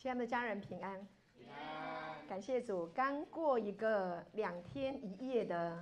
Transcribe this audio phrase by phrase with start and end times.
[0.00, 2.86] 亲爱的家人平安，平安，感谢主。
[2.86, 5.72] 刚过一个两天一夜的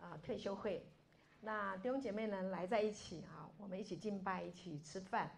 [0.00, 0.84] 啊、呃、退休会，
[1.42, 5.30] 那弟兄姐妹呢来在一起哈，我们一起敬拜，一起吃饭，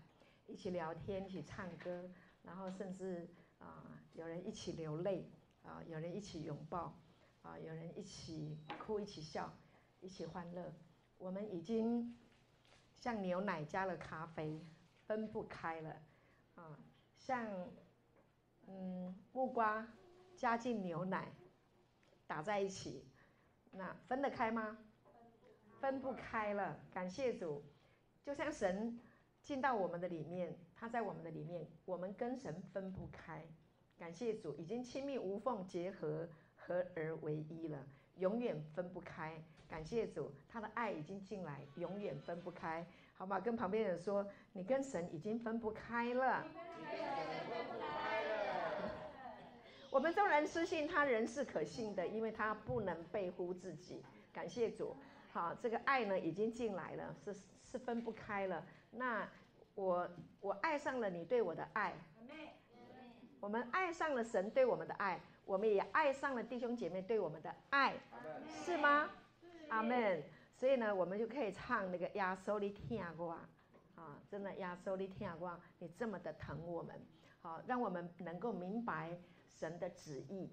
[0.47, 2.09] 一起聊天，一起唱歌，
[2.43, 5.29] 然后甚至啊、呃、有人一起流泪
[5.63, 6.95] 啊、呃，有人一起拥抱
[7.43, 9.53] 啊、呃，有人一起哭，一起笑，
[10.01, 10.72] 一起欢乐。
[11.19, 12.17] 我们已经
[12.97, 14.65] 像牛奶加了咖啡，
[15.07, 15.91] 分不开了
[16.55, 16.79] 啊、呃，
[17.19, 17.47] 像。
[18.71, 19.84] 嗯，木瓜
[20.37, 21.33] 加进牛奶，
[22.27, 23.05] 打在一起，
[23.73, 24.78] 那分得开吗？
[25.80, 26.78] 分不开了。
[26.92, 27.64] 感谢主，
[28.23, 29.01] 就像神
[29.42, 33.45] 进到我们的里面，他在我们的里面，我们跟神分不开。
[33.98, 37.84] 感谢主，已经亲密无缝结合，合而为一了，
[38.16, 39.42] 永远分不开。
[39.69, 42.87] 感谢主，他的爱已经进来，永远分不开。
[43.14, 46.47] 好吗，跟旁边人说，你跟神已经分不开了。
[49.90, 54.02] 我们众人失信他人是可信的，因为他不能背乎自己。
[54.32, 54.97] 感谢主，
[55.32, 58.64] 好，这个爱呢已经进来了，是是分不开了。
[58.92, 59.28] 那
[59.74, 60.08] 我
[60.41, 61.92] 我爱上了你对我的爱，
[63.41, 67.94] 我们爱上了神对我们的爱，我们也爱上了弟兄姐妹对我们的爱，
[68.64, 69.10] 是吗？
[69.70, 70.22] 阿门。
[70.54, 73.30] 所以呢，我们就可以唱那个耶稣你疼我，
[73.97, 76.94] 啊，真的耶稣你疼我，你这么的疼我们，
[77.41, 79.19] 好，让我们能够明白。
[79.61, 80.50] 神的旨意，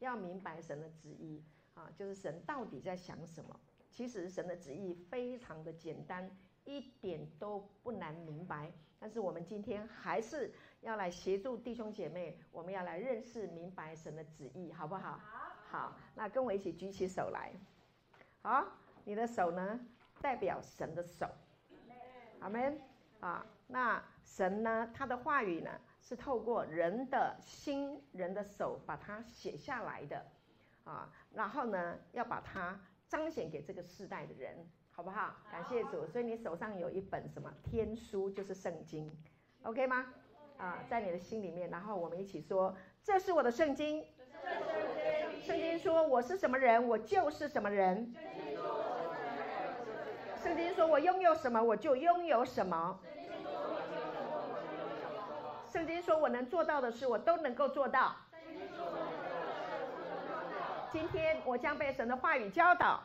[0.00, 1.40] 要明白神的旨意
[1.74, 3.60] 啊，就是神到底在想什么。
[3.92, 6.28] 其实神的旨意非常的简单，
[6.64, 8.72] 一点都不难明白。
[8.98, 15.20] 但是我们今天还是要来协助弟兄姐妹，我们要来认识明白神的旨意，好不好？
[15.70, 15.96] 好。
[16.16, 17.52] 那跟我一起举起手来。
[18.42, 18.66] 好，
[19.04, 19.78] 你的手呢，
[20.20, 21.28] 代表神的手。
[22.40, 22.80] 阿门。
[23.20, 25.70] 啊，那神呢，他的话语呢？
[26.00, 30.24] 是透过人的心、人的手把它写下来的，
[30.84, 34.56] 啊，然后呢，要把它彰显给这个世代的人，
[34.90, 35.36] 好不好？
[35.52, 39.10] 感谢主，所以你手上有一本什么天书，就是圣经
[39.62, 40.06] ，OK 吗？
[40.56, 44.04] 啊，在你的心里面，然后我们一起说：“这是我的圣经。”
[45.42, 48.12] 圣经说：“我是什么人，我就是什么人。”
[50.42, 53.00] 圣经说：“我拥有什么，我就拥有什么。”
[55.72, 58.16] 圣经说：“我能做到的事，我都能够做到。”
[60.90, 63.00] 今天我将被神的话语教导。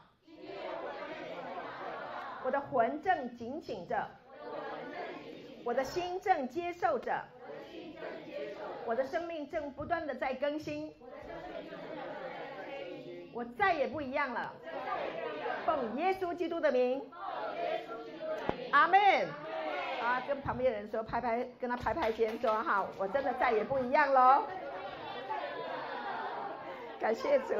[2.44, 4.08] 我的魂正警醒着，
[5.64, 7.24] 我的心正接受着，
[8.86, 10.94] 我的生命正不断的在更新。
[13.34, 14.54] 我再也不一样了。
[15.66, 17.04] 奉耶稣基督的名。
[18.72, 19.00] 阿门。
[20.06, 24.44] 啊，跟旁边的人说，拍拍，跟他拍拍肩，说哈，我真的再也不一样喽。
[27.00, 27.56] 感谢主。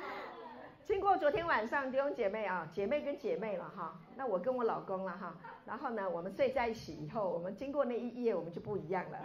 [0.86, 5.34] 经过昨天晚上弟兄姐妹啊，姐妹跟姐妹了哈，那我跟我老公了哈，
[5.66, 9.18] 然后呢，我们睡在一起以后，我们经过那一夜，我们就不一样了，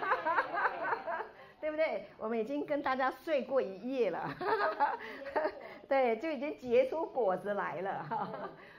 [1.60, 2.08] 对不对？
[2.18, 4.28] 我们已经跟大家睡过一夜了，
[5.88, 8.28] 对，就已经结出果子来了哈。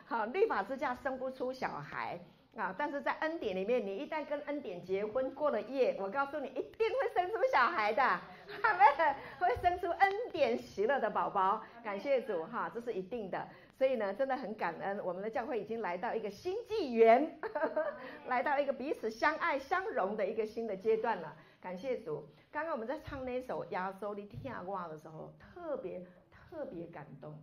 [0.05, 2.19] 好，律法之下生不出小孩。
[2.55, 2.73] 啊！
[2.77, 11.61] 但是在恩典里面，你一旦跟恩典结婚过了夜，我告诉你，一定会生出小孩的，哈妹，会生出恩典喜乐的宝宝。
[11.83, 13.47] 感谢主哈，这是一定的。
[13.77, 17.37] 所以呢，真的很感恩，我们的教会已经来到一个新纪元，
[18.27, 21.35] 来到一个彼此相爱相融的一个新的阶段了。
[21.59, 22.25] 感谢主。
[22.51, 26.01] 刚刚我们在唱那首《耶稣你疼我》的时候，特别
[26.31, 27.37] 特别感动。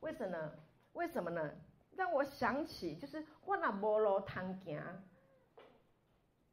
[0.00, 0.52] 为什么呢？
[0.92, 1.50] 为什么呢？
[1.96, 4.82] 让我想起，就是我那无路通行，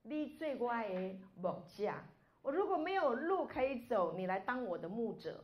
[0.01, 1.93] 你做我的牧者。
[2.41, 5.43] 我如果没有路可以走，你来当我的牧者。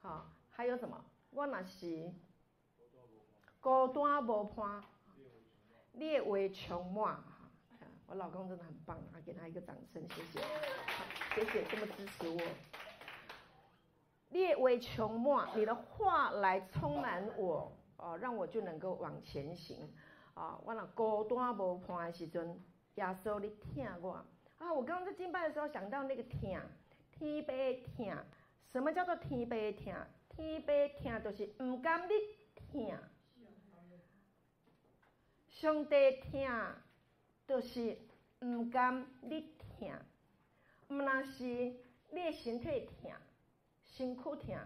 [0.00, 1.04] 好，还有什么？
[1.30, 2.12] 我那是
[3.60, 4.84] 孤单无伴，
[5.92, 7.18] 你的话充满。
[8.06, 10.40] 我老公真的很棒，啊，给他一个掌声，谢谢。
[11.34, 12.40] 谢谢这么支持我。
[14.28, 17.72] 你的话充满，你的话来充满我。
[18.04, 19.90] 哦，让我就能够往前行，
[20.34, 22.60] 啊，我若孤单无伴的时阵，
[22.96, 24.22] 耶稣你疼我，
[24.58, 26.40] 啊，我刚刚在敬拜的时候想到那个疼，
[27.12, 27.50] 天父
[27.96, 28.14] 疼，
[28.70, 29.94] 什么叫做天父疼？
[30.28, 30.66] 天父
[31.02, 32.12] 疼就是唔甘你
[32.56, 32.98] 疼，
[35.48, 36.76] 上帝疼
[37.46, 37.96] 就是
[38.40, 39.88] 唔甘你疼，
[40.88, 43.10] 唔那是你的身体疼，
[43.82, 44.58] 身躯疼，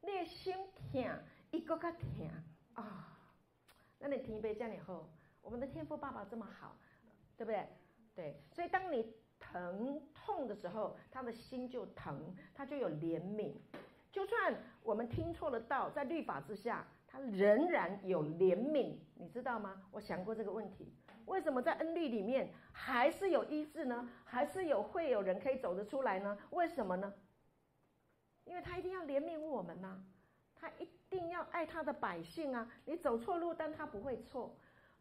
[0.00, 0.54] 你的心
[0.92, 2.30] 疼，伊搁较疼。
[2.76, 3.18] 啊、
[3.98, 5.08] 那你听一杯这样以后，
[5.42, 6.76] 我们的天父爸爸这么好，
[7.36, 7.68] 对不对？
[8.14, 13.54] 对，所以当你疼痛的时候，他的心就疼，他就有怜悯。
[14.12, 19.82] 就算我们听错了道，在律法之下，他仍然有怜悯，你知道吗？
[19.90, 20.94] 我想过这个问题，
[21.26, 24.08] 为什么在恩律里面还是有医治呢？
[24.24, 26.38] 还是有会有人可以走得出来呢？
[26.50, 27.12] 为什么呢？
[28.44, 30.02] 因为他一定要怜悯我们呐、
[30.54, 32.70] 他一一定要爱他的百姓啊！
[32.84, 34.54] 你走错路，但他不会错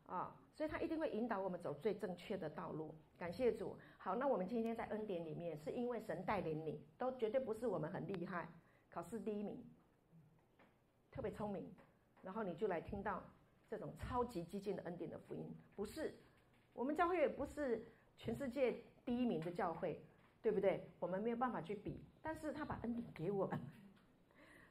[0.06, 2.96] 啊，所以他一定会引导我们走最正确的道路。
[3.18, 3.78] 感谢主。
[3.98, 8.48] 好，那我们今天在恩典里面，是因为神带领你，都绝对不是我们很厉害，
[8.90, 9.62] 考试第一名，
[11.12, 11.70] 特别聪明，
[12.22, 13.22] 然后你就来听到
[13.70, 16.16] 这种超级激进的恩典的福音，不是，
[16.72, 17.86] 我们教会也不是
[18.18, 20.02] 全世界第一名的教会。
[20.42, 20.88] 对不对？
[21.00, 23.60] 我们没有办法去比，但是他把恩典给我们，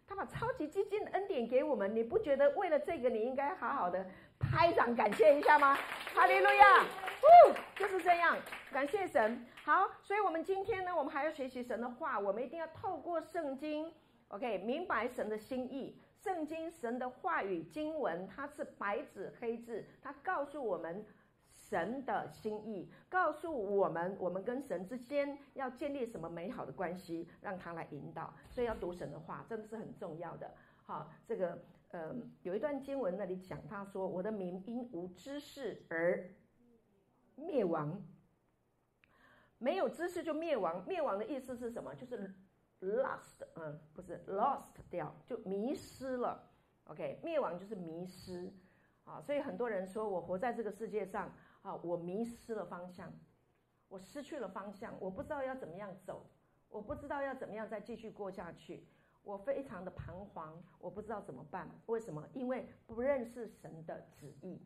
[0.07, 4.05] 他把超级基金的恩典给我们，你不觉得为了这个你应该好好的
[4.39, 5.77] 拍掌感谢一下吗？
[6.15, 8.37] 哈利路亚，哦，就是这样，
[8.73, 9.45] 感谢神。
[9.65, 13.91] 好，所以我们今天呢，我们还要学习神的话，我们一定要透过圣经
[14.29, 15.99] ，OK，明白神的心意。
[16.23, 21.05] 圣经神的话语经文，它是白纸黑字，它告诉我们。
[21.75, 28.33] 神的心意告诉我们，我们跟神之间要建立什么美好的关系，让他来引导。
[28.49, 30.49] 所以要读神的话，真的是很重要的。
[30.77, 31.61] 好，这个
[31.91, 36.31] 呃，有一段经文那里讲，他说：“我的民因无知识而
[37.35, 38.01] 灭亡，
[39.59, 40.87] 没有知识就灭亡。
[40.87, 41.93] 灭亡的意思是什么？
[41.97, 42.33] 就是
[42.83, 46.41] lost，嗯，不是 lost 掉，就迷失了。
[46.85, 48.53] OK，灭亡就是迷失。
[49.05, 51.29] 啊，所以很多人说我活在这个世界上。”
[51.65, 53.11] 啊，我迷失了方向，
[53.89, 56.27] 我失去了方向，我不知道要怎么样走，
[56.69, 58.87] 我不知道要怎么样再继续过下去，
[59.23, 61.67] 我非常的彷徨，我不知道怎么办。
[61.87, 62.23] 为什么？
[62.35, 64.61] 因为不认识神的旨意，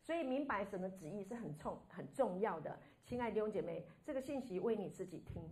[0.00, 2.78] 所以明白神的旨意是很重很重要的。
[3.02, 5.42] 亲爱的弟兄姐妹，这个信息为你自己听。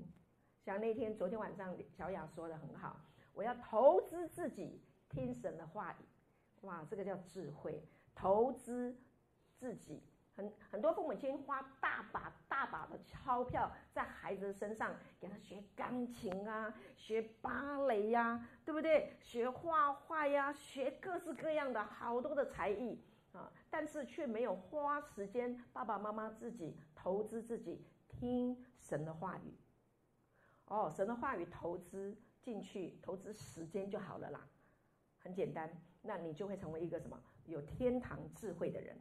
[0.60, 3.00] 像那天昨天晚上小雅说的很好，
[3.34, 6.04] 我要投资自己听神的话语，
[6.60, 7.82] 哇，这个叫智慧，
[8.14, 8.96] 投资
[9.56, 10.00] 自己。
[10.34, 19.12] 很很多父母亲花大把大把的钞票在孩子身上，给他学钢琴啊，学芭蕾呀、对不对？
[19.20, 22.98] 学画画呀，学各式各样的好多的才艺
[23.32, 29.54] 啊，但是却没有花时间，爸爸妈妈自己投资自己听神的话语。
[30.66, 34.48] 哦，神的话语投资进去，投资时间就好了啦，
[35.18, 35.70] 很简单，
[36.00, 38.96] 那你就会成为一个什么有天堂智慧的人。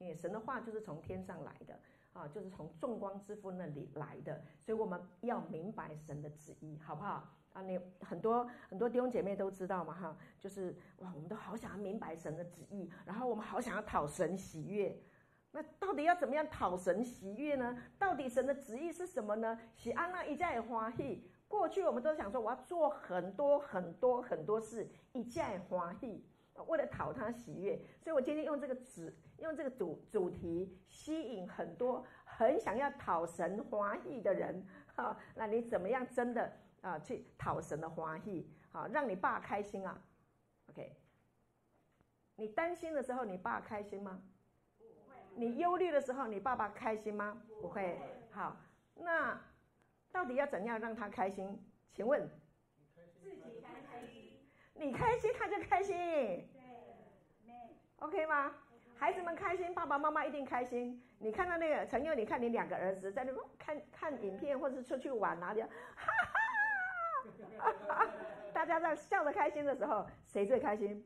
[0.00, 1.78] 因为神的话就是从天上来的
[2.14, 7.60] 啊，就是从众光之父那里来的，所以我们要明白神的旨意，好不好啊？
[7.60, 14.98] 你很多很多弟兄姐妹都知道嘛，哈，就是哇，我们都好想要明白神的旨意，然后我们好想要讨神喜悦。
[15.52, 17.76] 那到底要怎么样讨神喜悦呢？
[17.98, 19.60] 到底神的旨意是什么呢？
[19.74, 21.28] 喜安娜一再欢喜。
[21.46, 26.24] 过去我们都想说，我要做很多很多很多事，一再欢喜。
[26.66, 34.64] 为了讨他喜悦，所以我今天用这个旨，用这个主主题，吸引很多很想要讨神欢喜的人。
[34.94, 36.52] 哈，那你怎么样真的
[36.82, 38.50] 啊去讨神的欢喜？
[38.70, 40.00] 好，让你爸开心啊。
[40.68, 40.94] OK，
[42.36, 44.22] 你担心的时候，你爸开心吗？
[44.78, 45.16] 不会。
[45.34, 47.42] 你忧虑的时候，你爸爸开心吗？
[47.60, 47.98] 不会。
[48.30, 48.56] 好，
[48.94, 49.40] 那
[50.12, 51.58] 到底要怎样让他开心？
[51.92, 52.28] 请问？
[53.22, 54.38] 自己开心。
[54.74, 55.96] 你开心，他就开心。
[55.96, 57.52] 对
[57.96, 58.54] ，OK 吗？
[59.00, 61.02] 孩子们开心，爸爸妈妈一定开心。
[61.18, 65.68] 你看到那个陈佑，你看你两个儿子在那边看看影片，或者是出去玩哪里，哈
[67.56, 68.06] 哈，哈哈，
[68.52, 71.02] 大家在笑得开心的时候，谁最开心？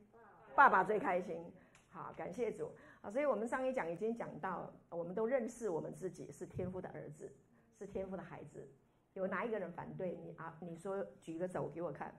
[0.57, 1.41] 爸爸最开心。
[1.89, 2.75] 好，感谢主。
[3.01, 7.33] 啊，所以我们上一讲已经讲到，我们都认识我们自己是天父的儿子，
[7.79, 8.69] 是天父的孩子。
[9.13, 10.59] 有哪一个人反对你啊？
[10.59, 12.13] 你说举个手给我看。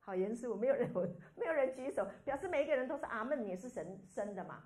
[0.00, 0.90] 好严肃，没有人，
[1.36, 4.64] 没有人举手，表示每一个人都是阿门，也是神生的嘛。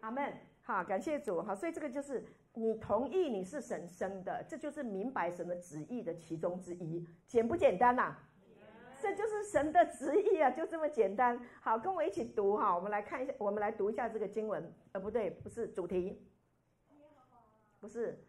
[0.00, 0.32] 阿门。
[0.62, 1.42] 好，感谢主。
[1.42, 2.24] 好，所以这个就是
[2.54, 8.26] 你同意你是神生的，这就是明白神的旨意的其中之一，简不简单呐、啊？
[9.00, 11.40] 这就是神的旨意啊，就这么简单。
[11.60, 14.72] 好，跟我一起读哈，我们来看一下，我们来读一下这个经文。
[14.92, 16.22] 呃，不对，不是主题，
[17.80, 18.22] 不是，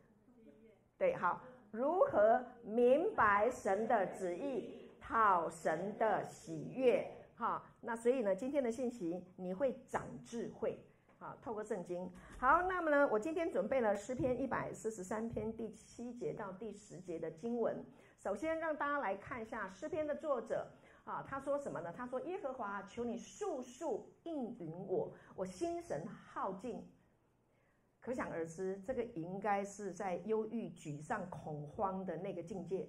[0.98, 4.81] 对，好，如何明白神的旨意？
[5.12, 10.80] 讨神的喜悦，哈，那所以呢，今天的信息你会长智慧，
[11.20, 12.10] 好，透过圣经。
[12.38, 17.84] 好，那么呢，我今天准备了诗篇一百四十三篇第七节到第十节的经文。
[18.18, 20.72] 首先让大家来看一下诗篇的作者，
[21.04, 21.92] 啊，他说什么呢？
[21.92, 26.82] 他说：“耶和华，求你速速应允我，我心神耗尽，
[28.00, 32.88] 可想而知，这个应该是在忧郁、沮丧、恐慌的那个境界。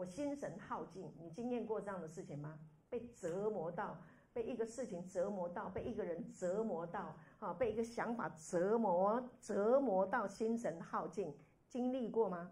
[0.00, 2.58] 我心神耗尽，你经验过这样的事情吗？
[2.88, 3.98] 被折磨到，
[4.32, 11.36] 被一个事情折磨到，被一个人折磨到，啊，被一个想法折磨，折磨到心神耗尽，
[11.68, 12.50] 经历过吗？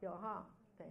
[0.00, 0.86] 有，有哈，对。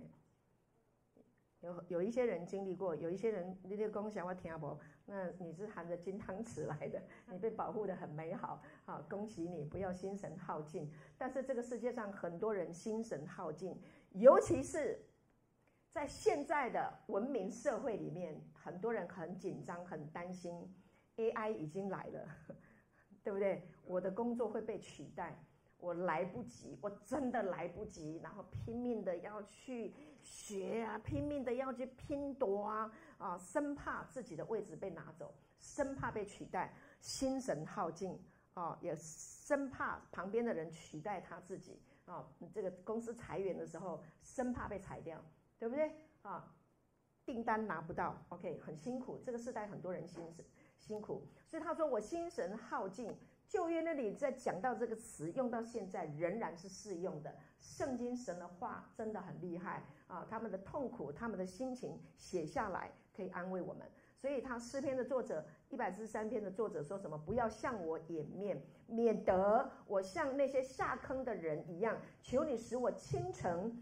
[1.62, 10.92] 有有一些人经历过，有一些人你的共享我听不，那你是含着金汤匙来的，你被保护的很美好，好，恭喜你，不要心神耗尽。
[11.18, 15.02] 但是这个世界上很多人心神耗尽，尤其是
[15.94, 20.68] 在现在的文明社会里面，很多人很紧张，很担心
[21.18, 22.28] ，AI 已经来了，
[23.24, 23.64] 对不对？
[23.86, 25.38] 我的工作会被取代。
[25.78, 38.18] 我来不及，我真的来不及，然后拼命的要去学啊，拼命的要去拼夺啊，啊，生怕自己的位置被拿走，生怕被取代，心神耗尽
[38.54, 42.26] 啊，也生怕旁边的人取代他自己啊。
[42.54, 45.22] 这个公司裁员的时候，生怕被裁掉，
[45.64, 45.90] 对不对
[46.24, 46.54] 啊？
[47.26, 49.18] 订单拿不到，OK，很辛苦。
[49.26, 50.44] 这个时代很多人心神
[50.78, 53.16] 辛苦，所以他说我心神耗尽。
[53.48, 57.34] 旧约那里在讲到这个词，用到现在仍然是适用的。
[57.62, 60.28] 圣经神的话真的很厉害啊！
[60.30, 63.90] 他们的痛苦，他们的心情写下来，可以安慰我们。
[64.18, 67.18] 所以他诗篇的作者，一百四十三篇的作者说什么？
[67.18, 71.98] 不要向我掩面，免得我像那些下坑的人一样。
[72.22, 73.82] 求你使我清晨，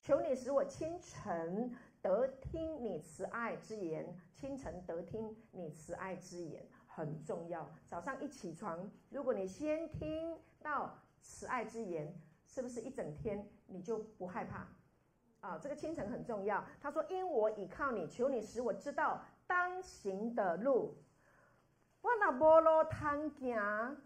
[0.00, 6.66] 求你使我清晨得听你慈爱之言，清晨得听你慈爱之言。
[6.92, 7.70] 很重要。
[7.88, 12.12] 早上一起床，如果你先听到慈爱之言，
[12.44, 14.66] 是不是一整天你就不害怕？
[15.40, 16.62] 啊，这个清晨很重要。
[16.80, 20.96] 他说：“因我倚靠你，求你使我知道当行的路。
[22.02, 23.96] 我那无路通行，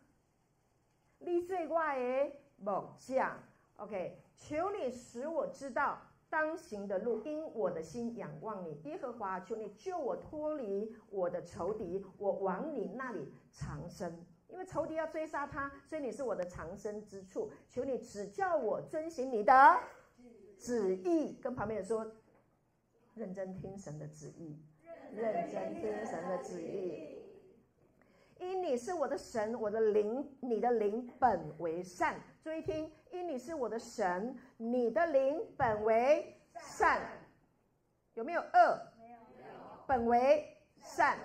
[1.19, 3.39] 你做我的木匠。
[3.79, 5.99] OK，求你使我知道。”
[6.31, 14.27] 当行的路，因我的心仰望你，耶和华，求你救我脱离我的仇敌，我往你那里藏身。
[14.49, 17.53] 因为仇敌要追杀他，所以你是我的藏身之处。
[17.69, 19.79] 求你指教我遵行你的
[20.59, 22.05] 旨意，跟旁边人说，
[23.15, 24.59] 认真听神的旨意，
[25.15, 27.17] 认真听神的旨意。
[28.41, 32.21] 因你是我的神，我的灵，你的灵本为善。
[32.45, 32.93] 注意听。
[33.11, 37.01] 因你是我的神，你的灵本为善，
[38.13, 38.83] 有没有恶？
[38.99, 39.17] 没有。
[39.87, 41.17] 本为善，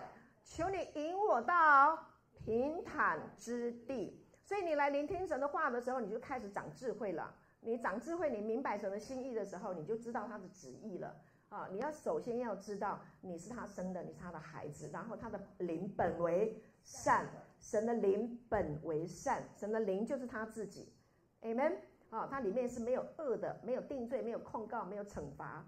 [0.45, 1.99] 求你引我到
[2.31, 4.25] 平坦之地。
[4.45, 7.35] 所以你来聆听神的话的时候，你就开始长智慧了。
[7.59, 11.13] 你长智慧，你明白神的心意的时候，你就知道他的旨意了。
[11.49, 17.27] 啊，你要首先要知道你是他生的，你是他的孩子，然后他的灵本为善，
[17.59, 20.93] 神的灵本为善，神的灵就是他自己。
[21.41, 21.77] Amen，
[22.10, 25.65] 啊，它里面是没有恶的，没有定罪，没有控告，没有惩罚，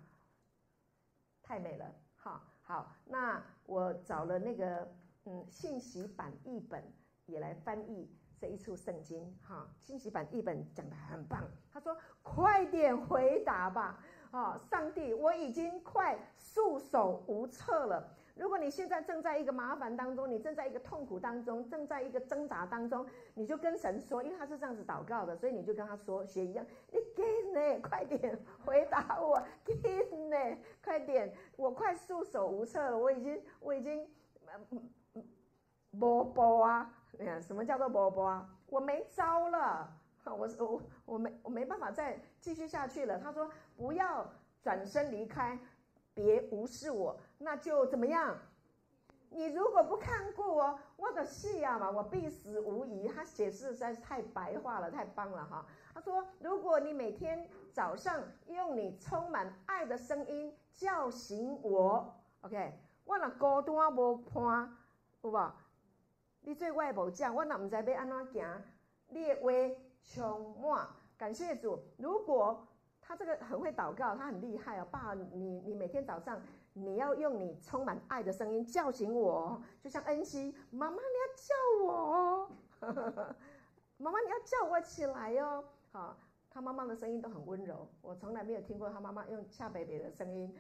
[1.42, 1.86] 太美了。
[2.16, 4.88] 哈，好，那我找了那个
[5.26, 6.84] 嗯信息版译本
[7.26, 9.34] 也来翻译这一处圣经。
[9.42, 11.44] 哈，信息版译本讲的很棒。
[11.72, 27.24] 他说：“快点回答吧，啊，上帝，我已经快束手无策了。”如果你现在正在一个麻烦当中，你正在一个痛苦当中，正在一个挣扎当中，你就跟神说，因为他是这样子祷告的，所以你就跟他说，学一样，你给
[27.54, 29.74] 呢， 快点回答我， 给
[30.30, 34.10] 呢，快点，我快束手无策了，我已经，我已经，
[36.00, 38.50] 波波啊，你看什么叫做波波啊？
[38.68, 39.94] 我没招了，
[40.26, 43.20] 我我我没我没办法再继续下去了。
[43.20, 44.26] 他说不要
[44.62, 45.60] 转身离开。
[46.22, 48.38] 别无视我，那就怎么样？
[49.32, 53.08] 你如果不看顾我，我的戏啊嘛，我必死无疑。
[53.08, 55.66] 他解释实在是太白话了，太棒了哈。
[55.94, 62.74] 他说，如果你每天早上用你充满爱的声音叫醒我，OK，
[63.06, 64.78] 我那孤单无伴，
[65.24, 65.52] 有无？
[66.42, 68.62] 你做我的木匠，我那唔知要安怎行，
[69.08, 70.88] 你的话充满。
[71.18, 72.68] 感谢主，如果。
[73.12, 74.88] 他这个很会祷告，他很厉害哦。
[74.90, 76.42] 爸，你你每天早上
[76.72, 81.92] 你要用你充满爱的声音叫醒我，就像恩熙妈妈，你要叫我
[82.80, 83.36] 哦，
[83.98, 85.62] 妈妈你要叫我起来哟。
[85.92, 86.16] 好，
[86.50, 90.56] 他妈妈的声音都很温柔，我从来没有听过他妈妈用恰北北的声音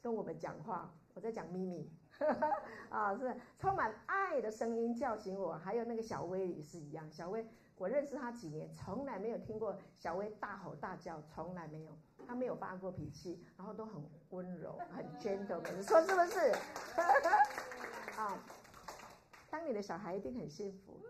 [0.00, 0.88] 跟我们讲话。
[1.12, 1.90] 我在讲咪咪，
[2.88, 5.54] 啊，是充满爱的声音叫醒我。
[5.54, 7.44] 还有那个小薇也是一样，小薇。
[7.78, 11.90] 我认识他几年，从来没有听过小薇大吼大叫，从来没有，
[12.26, 16.52] 他没有发过脾气，然后都很温柔，很 gentle，你说是不是？
[18.16, 18.42] 啊，
[19.50, 20.98] 当你的小孩一定很幸福。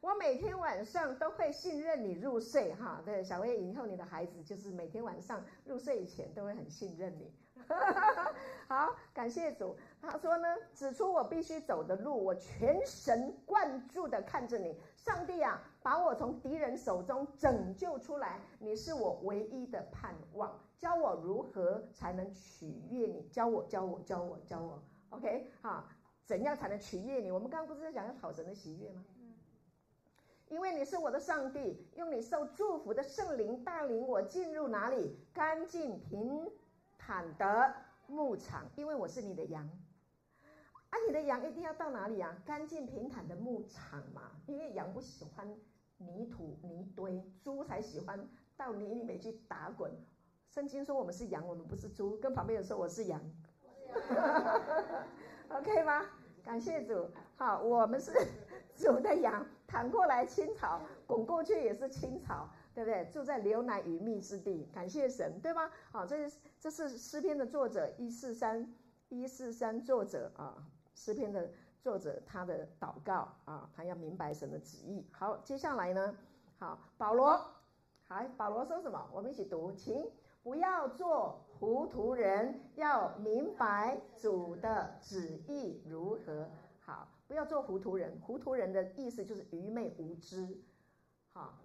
[0.00, 7.34] 我每天晚上都会信任你入睡，哈，对，小薇以后你的孩子就是每天晚上入睡以前都会很信任你。
[8.68, 9.76] 好，感谢主。
[10.00, 20.58] 他说呢，指出我必须走的路，我全神贯注的看着你，上帝啊，把我从敌人手中拯救出来，你是我唯一的盼望。
[20.78, 23.22] 教我如何才能取悦你？
[23.30, 24.82] 教我，教我，教我，教我。
[25.10, 25.84] OK，好，
[26.24, 27.30] 怎样才能取悦你？
[27.30, 29.04] 我们刚刚不是在讲要讨神的喜悦吗？
[30.48, 35.18] 因为你是我的上帝，用你受祝福的圣灵带领我进入哪里？
[35.32, 36.48] 干净平
[37.06, 37.72] 坦的
[38.08, 38.64] 牧场。
[38.74, 39.64] 因为我是你的羊，
[40.90, 42.36] 啊，你的羊一定要到哪里啊？
[42.44, 44.32] 干净平坦的牧场嘛。
[44.46, 45.56] 因为羊不喜欢
[45.98, 49.92] 泥土泥堆，猪才喜欢到泥里面去打滚。
[50.50, 52.16] 圣经说我们是羊，我们不是猪。
[52.18, 53.20] 跟旁边人说我是羊，
[54.08, 54.62] 是羊
[55.50, 56.06] ，OK 吗？
[56.42, 57.08] 感谢主。
[57.36, 58.12] 好，我们是
[58.76, 59.46] 主的羊。
[59.68, 63.06] 躺过来青草，滚过去也是青草，对不对？
[63.10, 65.70] 住在流奶与蜜之地，感谢神，对吗？
[65.90, 68.70] 好，这是这是诗篇的作者一四三
[69.08, 70.62] 一四三作者啊，
[70.94, 75.06] 诗篇的作者他的祷告啊，他要明白神的旨意。
[75.10, 76.14] 好，接下来呢，
[76.58, 77.40] 好，保罗，
[78.06, 79.08] 好，保罗说什么？
[79.10, 80.10] 我们一起读，请
[80.42, 86.46] 不要做糊涂人，要明白主的旨意如何。
[86.80, 87.08] 好。
[87.28, 90.56] 不要做糊涂人，糊涂人的意思就是愚昧无知。
[91.32, 91.58] 好，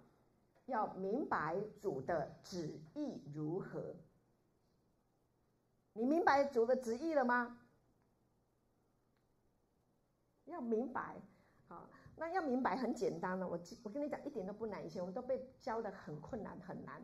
[0.66, 3.94] 要明白主的旨意如何。
[5.94, 7.58] 你明白主的旨意了吗？
[10.46, 11.16] 要明白，
[11.68, 13.48] 好，那要明白很简单了。
[13.48, 14.84] 我我跟你讲，一点都不难。
[14.84, 17.02] 以前我们都被教得很困难很难，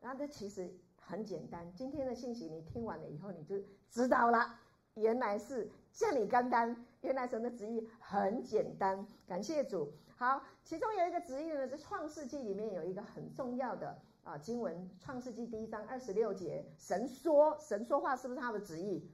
[0.00, 1.72] 那这其实很简单。
[1.74, 3.56] 今天的信息你听完了以后，你就
[3.90, 4.58] 知道了，
[4.94, 5.70] 原来是。
[5.92, 9.92] 叫你简单，原来神的旨意很简单，感谢主。
[10.20, 19.10] 好，其中有一个旨意呢，在创世纪里面有一个很重要的啊经文，创世纪第一章二十六节，神说，神说话是不是他的旨意？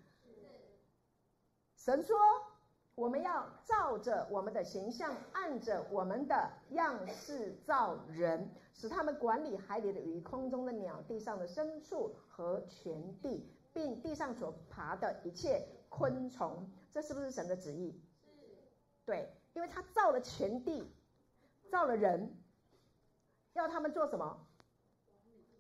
[1.77, 2.17] 神说，
[2.97, 15.69] 我们要照着我们的形象，按着我们的样式造人，使他们管理海里的鱼、空中的鸟、地上的牲畜和全地，并地上所爬的一切。
[15.89, 17.95] 昆虫，这是不是神的旨意？
[19.05, 20.85] 对，因为他造了全地，
[21.71, 22.37] 造了人，
[23.55, 24.47] 要他们做什么？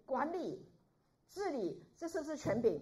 [0.04, 0.66] 管理、
[1.28, 2.80] 治理，这是不是权柄？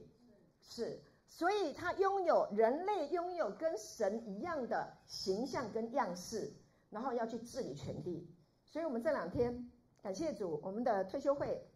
[0.61, 6.53] 是，所以他拥有人类拥有跟神一样的形象跟样式，
[6.91, 8.29] 然后要去治理全地。
[8.67, 9.71] 所以我们这两天
[10.03, 11.67] 感谢主，我们的退休会，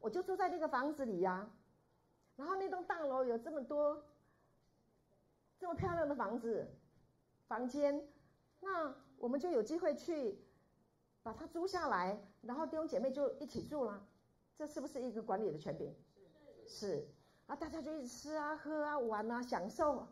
[0.00, 1.50] 我就住在那个房子里呀、啊，
[2.36, 4.04] 然后那栋大楼有这么多。
[5.56, 6.68] 这么漂亮的房子、
[7.46, 8.06] 房间，
[8.60, 10.43] 那我们就有机会去
[11.24, 14.06] 把它租下来，然后弟兄姐妹就一起住了。
[14.56, 15.92] 这是不是一个管理的权柄？
[16.68, 17.08] 是，是
[17.48, 20.06] 啊，大家就一起吃啊、喝啊、玩啊、享受，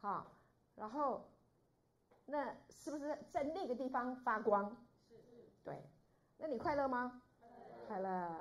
[0.00, 0.26] 哈，
[0.74, 1.24] 然后
[2.26, 4.76] 那是不是在那个地方发光？
[5.08, 5.14] 是
[5.64, 5.82] 对，
[6.36, 7.22] 那你快乐吗？
[7.86, 8.36] 快乐，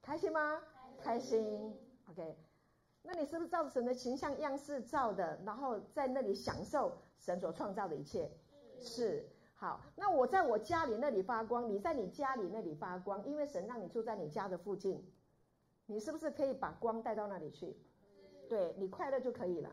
[0.00, 0.62] 开心吗？
[1.02, 1.76] 开心
[2.08, 2.36] ，OK。
[3.02, 5.38] 那你是不是照着神的形象样式造的？
[5.44, 8.30] 然后在那里享受神所创造的一切？
[8.80, 9.28] 是，是。
[9.64, 15.02] 好，那我在我家里那里发光，你在你家里那里发光，因为神让你住在你家的附近，
[15.86, 17.74] 你是不是可以把光带到那里去？
[18.46, 19.70] 对，你快乐就可以了，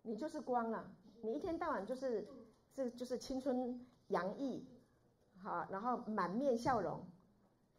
[0.00, 2.26] 你就是光了，你一天到晚就是
[2.72, 4.66] 这就是青春洋溢，
[5.42, 7.04] 好，然后满面笑容。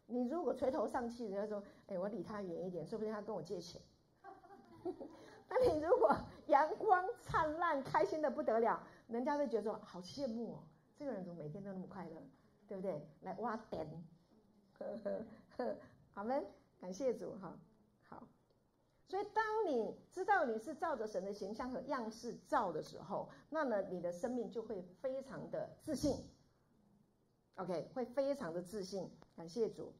[0.06, 3.82] 你如果垂头丧气，人家说，哎，我离他远一点，说不定他跟我借钱。
[5.50, 10.62] 那你如果阳光灿烂、开心的不得了，人家会觉得好羡慕哦，
[11.04, 12.16] 这个人怎么每天都那么快乐，
[12.66, 12.98] 对不对？
[13.20, 13.86] 来挖点，
[14.78, 15.22] 呵呵
[15.58, 15.76] 呵，
[16.14, 16.42] 好们，
[16.80, 17.58] 感谢主哈，
[18.08, 18.26] 好。
[19.06, 26.16] 所以当你知道你是照着神的形象和样式造的时候，那么你的生命就会非常的自信
[27.56, 29.10] ，OK，会非常的自信。
[29.36, 29.92] 感谢主。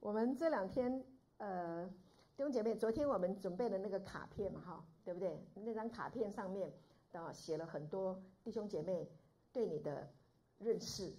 [0.00, 1.04] 我们这两天
[1.36, 1.90] 呃。
[2.36, 5.42] 弟兄姐妹，昨天我们准备的那个卡片嘛，哈，对不对？
[5.54, 6.70] 那张卡片上面
[7.16, 9.10] 啊写了很多弟兄姐妹
[9.52, 10.08] 对你的
[10.58, 11.14] 认识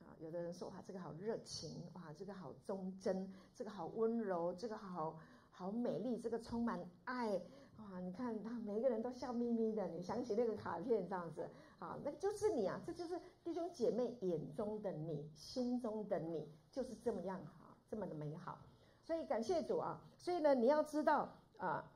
[0.00, 0.10] 啊。
[0.18, 5.18] 有的人说哇，这个好热情，哇，这个好忠贞，这个好温柔，这个好
[5.50, 7.40] 好美丽，这个充满爱，
[7.78, 8.00] 哇！
[8.00, 9.88] 你看他每个人都笑眯眯的。
[9.88, 18.58] 你想起那个卡片这样子啊，那就是你啊，这就是弟兄姐妹眼中的你，心中的你，就是这么样啊，这么的美好。
[19.04, 20.00] 所以感谢主啊！
[20.16, 21.91] 所以呢，你要知道啊，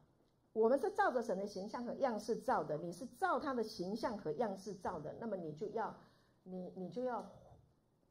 [0.56, 5.94] 我们是照着神的形象和样式造的，你是照他的形象和样式造的，那么你就要，
[6.44, 7.30] 你你就要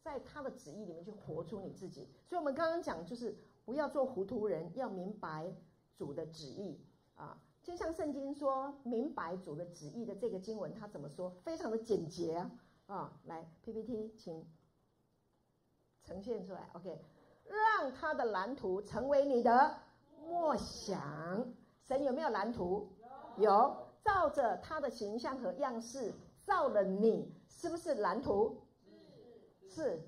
[0.03, 2.07] 在他的旨意里面去活出你自己。
[2.29, 5.51] 所以，我们刚刚讲就是不要做糊涂人，要明白
[5.97, 6.79] 主的旨意
[7.15, 7.41] 啊。
[7.63, 11.31] 就像圣经说明白主的旨意的这个经文，他怎么说？
[11.43, 12.51] 非常的简洁啊！
[12.85, 14.45] 啊，来 PPT，请
[16.03, 16.69] 呈现出来。
[16.73, 17.01] OK，
[17.45, 19.77] 让他的蓝图成为你的
[20.27, 21.47] 默想。
[21.87, 22.87] 神有没有蓝图？
[23.37, 26.11] 有，照着他的形象和样式
[26.43, 28.59] 造了你，是不是蓝图？
[29.69, 30.01] 是。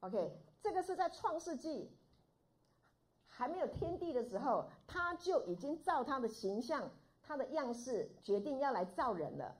[0.00, 1.88] OK，这个是在创世纪
[3.28, 6.90] 还没有天地的时候，他就已经照他的形象、
[7.22, 9.54] 他的样式决定要来造人了。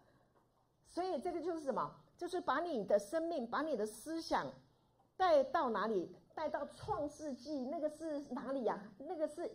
[0.89, 1.95] 所以这个就是什么？
[2.17, 4.47] 就是把你的生命、把你的思想
[5.17, 6.13] 带到哪里？
[6.35, 8.83] 带到创世纪，那个是哪里呀？
[8.99, 9.49] 那个是。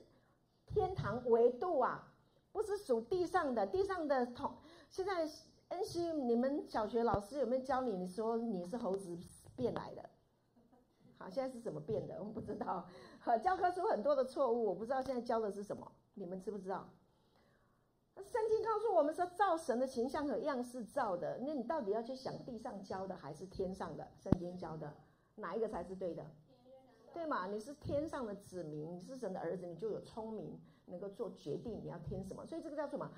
[0.77, 2.07] 天堂维度啊，
[2.51, 4.53] 不是属地上的，地上的同。
[4.91, 5.27] 现在
[5.69, 7.97] 恩熙，你们小学老师有没有教你？
[7.97, 9.17] 你说你是猴子
[9.55, 10.07] 变来的，
[11.17, 12.19] 好，现在是怎么变的？
[12.19, 12.87] 我们不知道。
[13.43, 16.87] 教科书很多的错误，我不知道现在教的是什么，你们知不知道？
[18.17, 24.07] 圣经告诉我们说，造神的形象和样式造的，那你到底要去想地上教的还是天上的？
[24.19, 24.93] 圣经教的
[25.37, 26.23] 哪一个才是对的？
[27.17, 27.47] 对嘛？
[27.47, 32.45] 你是天上的子民，你是神的儿子，你就有聪明，能够做决定，你要听什么？
[32.45, 33.09] 所以这个叫什么？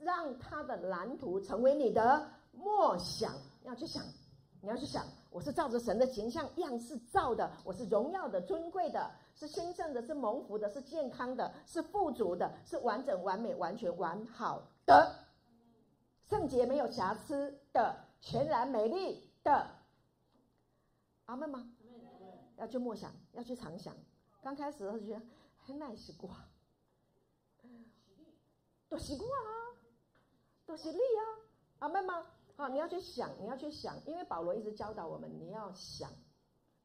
[0.00, 3.34] 让他的蓝图成为你的默想，
[3.64, 4.02] 要去想，
[4.62, 15.14] 你要去想，我是照着神的形象样式造的，我是荣耀的、尊贵的，是兴盛的，是蒙福的，是健康的，是富足的，是完整、完美、完全、完好的，
[16.30, 19.66] 圣洁没有瑕疵的，全然美丽的。
[21.26, 21.70] 阿门吗？
[22.62, 23.92] 要去默想，要去常想。
[24.40, 25.22] 刚开始的时候就觉得
[25.58, 26.32] 很难习惯，
[28.88, 29.74] 都习惯啊，
[30.64, 31.22] 都是力啊，
[31.80, 32.24] 阿们吗？
[32.54, 36.08] 好，你要去想，你要去想，因为保罗一直教导我们，你要想，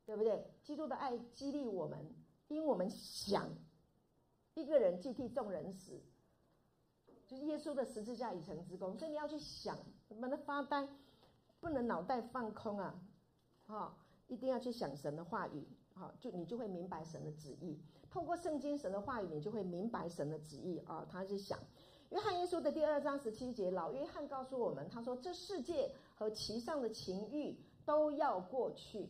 [0.04, 0.52] 对不对？
[0.64, 2.12] 基督的爱激励我们，
[2.48, 3.48] 因我们想，
[4.56, 6.02] 一个人既替众人死，
[7.28, 10.90] 就是耶稣的十字架已成之功，所以你要去想，不能发呆，
[11.60, 13.00] 不能脑袋放空啊，
[13.68, 13.96] 好。
[14.28, 17.80] 一定要去想神的话语，好，就你就会明白神的旨意。
[18.10, 21.06] 透过圣经神的话语，你就会明白神的旨意啊。
[21.10, 21.58] 他是想，
[22.10, 29.10] 约翰一书的第二章十七节，老约翰告诉我们，他说：“这世界和其上的情欲都要过去，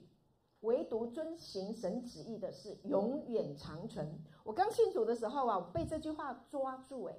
[0.62, 7.16] 唯独遵行神旨意的是永远长存。”我刚信主的时候啊，被这句话抓住，诶，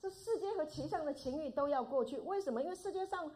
[0.00, 2.62] 这世界和其上的情欲都要过去，为什么？
[2.62, 3.30] 因为世界上。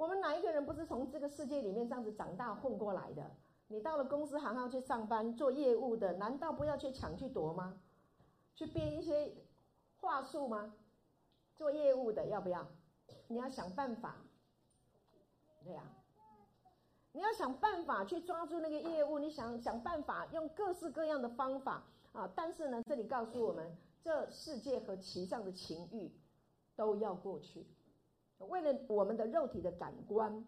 [0.00, 3.30] 我们哪一个人不是从这个世界里面这样子长大混过来的？
[3.68, 7.78] 你到了公司行号去上班做业务的，难道不要去抢去夺吗？
[8.54, 9.30] 去编一些
[10.00, 10.74] 话术吗？
[11.54, 12.66] 做业务的要不要？
[13.28, 14.16] 你要想办法，
[15.64, 15.82] 对呀，
[17.12, 21.82] 你要想办法去抓住那个业务，你想想办法用各式各样的方法
[22.14, 22.26] 啊！
[22.34, 26.10] 但是呢，这里告诉我们，这世界和其上的情欲
[26.74, 27.66] 都要过去。
[28.48, 30.44] 为了我们的肉体的感官、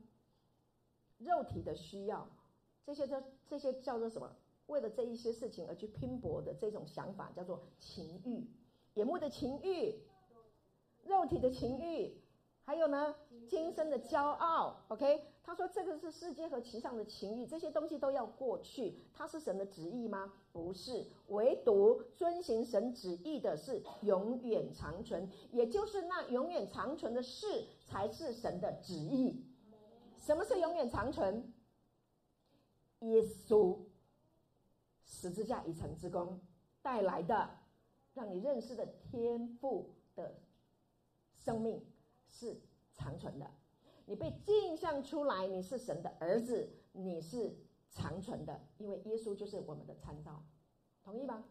[1.18, 2.28] 肉体的需要，
[2.85, 4.35] 这些叫这些叫做什么？
[4.66, 8.46] 为了这一些事情而去拼搏的这种想法，叫做情欲，
[8.94, 10.00] 眼目的情欲，
[11.05, 12.16] 肉体的情欲，
[12.64, 13.14] 还有呢，
[13.48, 14.85] 今生的骄傲。
[14.88, 18.96] OK，他说这个是世界和其上的情欲，这些东西都要过去。
[19.12, 20.33] 它是神的旨意吗？
[20.52, 27.66] 不是，唯独遵行神旨意的是永远长存，也就是那永远长存的事。
[27.92, 29.44] 才是神的旨意。
[30.18, 31.52] 什么是永远长存？
[33.00, 33.78] 耶稣
[35.05, 36.40] 十字架已成之功
[36.81, 37.50] 带来的，
[38.14, 40.40] 让你认识的天父的
[41.35, 41.85] 生命
[42.31, 42.59] 是
[42.94, 43.50] 长存的。
[44.07, 47.57] 你被镜像出来，你是神的儿子，你是
[47.91, 50.43] 长存的，因为耶稣就是我们的参照。
[51.03, 51.45] 同意吗？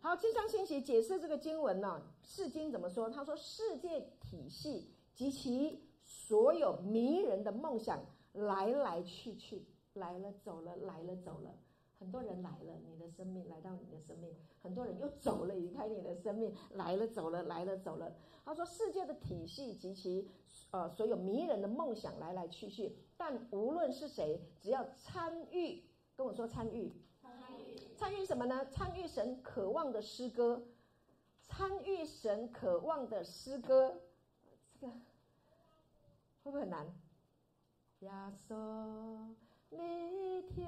[0.00, 3.10] 好，经上信息解释这个经文呢，释经怎么说？
[3.10, 4.94] 他说世界体系。
[5.18, 8.00] 及其所有迷人的梦想，
[8.32, 11.52] 来来去去，来了走了，来了走了，
[11.98, 18.14] 很多人来了，你的生命来到你的生命，很多人又走了，离开你的生命，来了走了，来了走了。
[18.44, 20.30] 他说，世界的体系及其
[20.70, 25.82] 呃所有迷人的梦想来来去去，但无论是谁，只要参与，
[26.16, 28.64] 跟我说参与，参与，参与什么呢？
[28.66, 30.62] 参与神渴望的诗歌，
[31.42, 34.00] 参与神渴望的诗歌，
[34.80, 34.92] 这个。
[36.44, 36.86] 会不会很难？
[38.00, 38.10] 耶
[38.48, 38.54] 稣，
[39.70, 40.66] 你听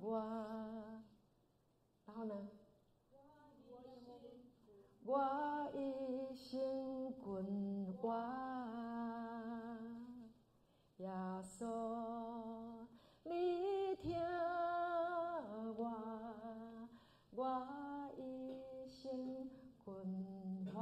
[0.00, 0.18] 我，
[2.06, 2.34] 然后呢？
[5.06, 5.20] 我
[5.74, 8.14] 一生困我，
[10.96, 11.10] 耶
[11.42, 12.86] 稣，
[13.22, 14.18] 你听
[15.76, 16.88] 我，
[17.32, 17.68] 我
[18.16, 19.46] 一生
[19.84, 19.94] 困
[20.72, 20.80] 我，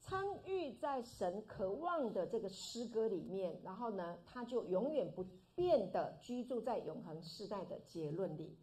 [0.00, 2.26] 参与在神渴望的。
[2.26, 6.18] 这个诗歌里面，然后呢，他就永远不变的。
[6.20, 7.78] 居住在永恒世代的。
[7.86, 8.58] 结论里，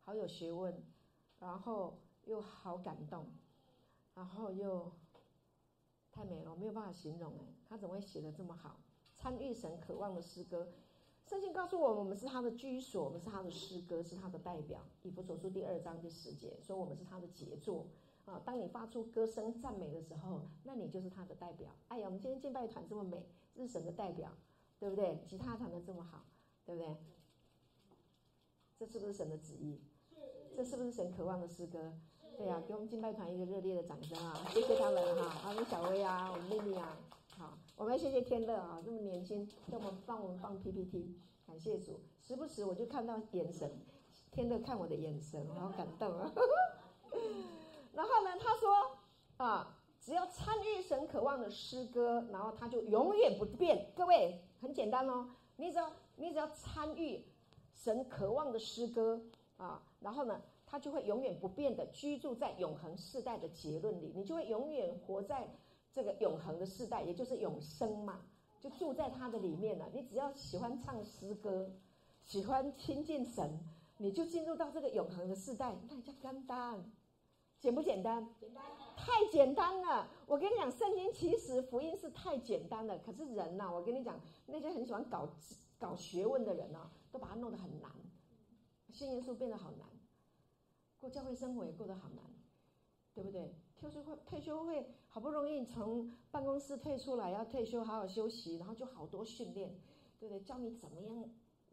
[0.00, 0.74] 好有学问。
[1.42, 3.26] 然后又好感动，
[4.14, 4.92] 然后又
[6.12, 8.78] 太美了，我没有办法形容哎，他怎么会写得这么好？
[9.16, 10.72] 参与神渴望的诗歌，
[11.26, 14.80] 圣经告诉我们，我们是他的居所，我们是他的诗歌，是他的代表。
[15.02, 17.86] 以弗所书第二章第十节说，我们是他的杰作。
[18.24, 21.68] 啊，当你发出歌声赞美的时候，那你就是他的代表。
[21.88, 24.30] 哎呀，我们今天敬拜团这么美，这是神的代表，
[24.78, 25.20] 对不对？
[25.26, 26.24] 吉他弹得这么好，
[26.64, 26.96] 对不对？
[28.78, 29.80] 这是不是神的旨意？
[30.56, 31.92] 这是不是神渴望的诗歌？
[32.36, 34.34] 对呀、啊，给我们敬拜团一个热烈的掌声啊！
[34.50, 36.96] 谢谢他们哈，还有小薇啊，我们丽丽啊，
[37.36, 41.14] 好，我们要谢谢天乐啊，这么年轻，给我们帮我们放 PPT，
[41.46, 42.00] 感谢主。
[42.20, 43.70] 时不时我就看到眼神，
[44.30, 46.32] 天乐看我的眼神，好感动啊。
[47.92, 48.96] 然后呢，他说
[49.36, 53.92] 啊，只要参与神渴望的诗歌，然后他就永远不变。
[53.94, 57.24] 各位很简单哦，你只要你只要参与
[57.74, 59.20] 神渴望的诗歌
[59.58, 65.48] 啊，然后呢，他就会永远不变的居住在永恒世代的结论里，你就会永远活在
[65.92, 68.20] 这个永恒的世代，也就是永生嘛，
[68.60, 69.88] 就住在他的里面了。
[69.92, 71.70] 你只要喜欢唱诗歌，
[72.22, 73.58] 喜欢亲近神，
[73.98, 76.84] 你就进入到这个永恒的世代，那叫简单。
[77.60, 78.28] 简不简单？
[78.40, 78.64] 简单，
[78.96, 80.08] 太简单了。
[80.26, 82.98] 我跟你讲，圣经其实福音是太简单了。
[82.98, 85.28] 可是人呐、我跟你讲，那些很喜欢搞
[85.78, 87.88] 搞学问的人呢、都把它弄得很难，
[88.90, 89.88] 信耶稣变得好难，
[91.02, 92.24] 过教会生活也过得好难，
[93.12, 93.52] 对不对？
[93.76, 99.74] 退休会退休会好不容易从办公室退出来，要退休好好休息，然后就好多训练，
[100.20, 100.40] 对不对？
[100.44, 101.28] 教你怎么样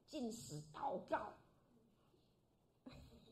[0.07, 1.33] 进食祷告，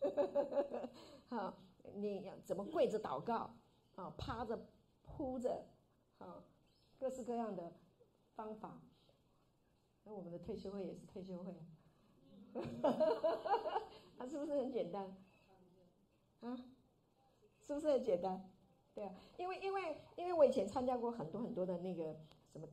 [1.29, 1.57] 好。
[1.95, 3.49] 你要怎么跪着祷告
[3.95, 4.13] 啊？
[4.17, 4.59] 趴着、
[5.01, 5.65] 扑着，
[6.19, 6.43] 啊，
[6.99, 7.71] 各式各样的
[8.35, 8.79] 方法。
[10.03, 11.55] 那我们的退休会也是退休会，
[14.19, 15.15] 它是不是很简单？
[16.41, 16.57] 啊，
[17.59, 18.49] 是不是很简单？
[18.93, 22.15] 对啊，因为因为因为我以前参加过很多很多的那个
[22.51, 22.67] 什么。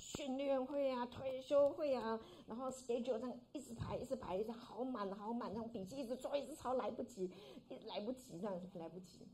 [0.00, 7.28] 训练会啊，退休会啊，然后 schedule 上一直排，一直排，一直好满好满，那种笔记一直做，一直抄，来不及，
[7.68, 9.26] 一来不及，这样来不及。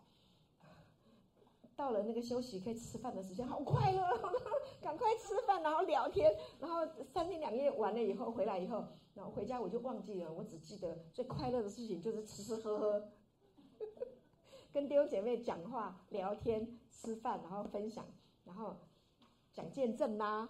[1.76, 4.02] 到了那个休息可以吃饭的时间，好快乐，
[4.80, 13.08] 赶快吃饭，然后聊天，然后三天两夜完了以后回来以后，然后回家我就忘记了，我只记得最快乐的事情就是吃吃喝喝，
[14.74, 18.04] 跟弟兄姐妹讲话、聊天、吃饭，然后分享，
[18.44, 18.76] 然后。
[19.52, 20.48] 讲见证啦、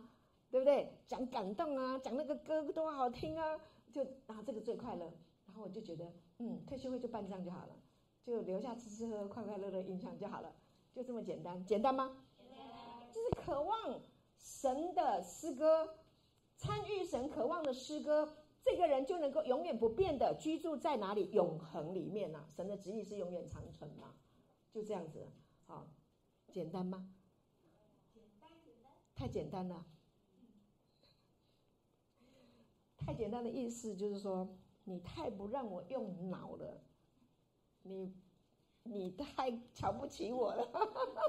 [0.51, 0.97] 对不对？
[1.07, 3.61] 讲感动啊，讲那个歌多好听啊，
[3.93, 5.05] 就然后这个最快乐。
[5.45, 7.77] 然后我就觉得，嗯，退休会就办这样就好了，
[8.23, 10.51] 就留下吃吃喝喝、快快乐乐印象就好了，
[10.95, 12.17] 就这么简单，简单吗？
[13.13, 14.01] 就是渴望
[14.39, 15.97] 神的诗歌，
[16.57, 18.35] 参与神渴望的诗歌，
[18.65, 21.31] 这个人就能够永远不变的居住在哪里？
[21.33, 24.15] 永恒里面呢、神的旨意是永远长存嘛，
[24.73, 25.29] 就这样子，
[25.67, 25.87] 好，
[26.51, 27.07] 简单吗？
[29.15, 29.85] 太简单了，
[32.97, 34.49] 太简单的意思就是说，
[34.83, 36.81] 你太不让我用脑了，
[37.83, 38.13] 你
[38.83, 40.67] 你太瞧不起我了。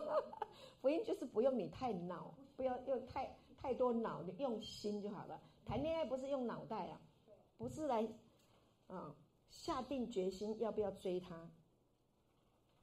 [0.82, 5.40] 福音就是不用你太脑，不要用太太多脑，用心就好了。
[5.66, 7.02] 谈恋爱不是用脑袋啊，
[7.58, 8.08] 不是来
[8.88, 9.16] 啊
[9.50, 11.50] 下定决心要不要追他，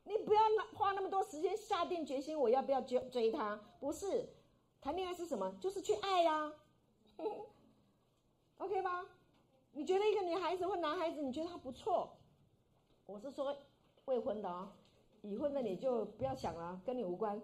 [0.05, 0.41] 你不要
[0.75, 4.29] 花那么多时间下定决心我要不要追追他，不是。
[4.81, 5.57] 谈恋爱是什么？
[5.61, 6.53] 就是去爱呀、啊、
[8.59, 9.07] OK 吗？
[9.73, 12.17] 你觉得一个女孩子或男孩子，你觉得他不错？
[13.07, 13.57] 我是说
[14.07, 14.73] 未婚的啊、哦，
[15.21, 17.41] 已婚的你就不要想了，跟你无关。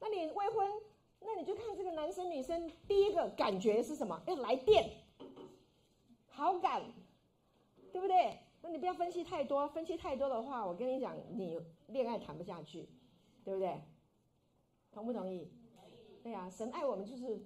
[0.00, 0.80] 那你未婚，
[1.20, 4.22] 那你就看这个男生女生，第一个感觉是什么？
[4.26, 4.90] 要来电，
[6.38, 6.80] 好感，
[7.92, 8.38] 对不对？
[8.62, 12.88] 那你不要分析太多，分析太多的话，我跟你讲，你恋爱谈不下去，
[13.42, 13.82] 对不对？
[14.92, 15.50] 同不同意？
[16.22, 17.44] 对呀、神爱我们就是，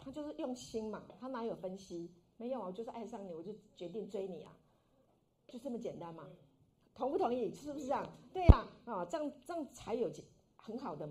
[0.00, 2.10] 他就是用心嘛，他哪有分析？
[2.38, 4.52] 没有啊，我就是爱上你，我就决定追你啊，
[5.46, 6.28] 就这么简单嘛。
[6.96, 7.54] 同不同意？
[7.54, 8.04] 是不是这样？
[8.32, 10.10] 对呀、啊，这样这样才有
[10.56, 11.08] 很好的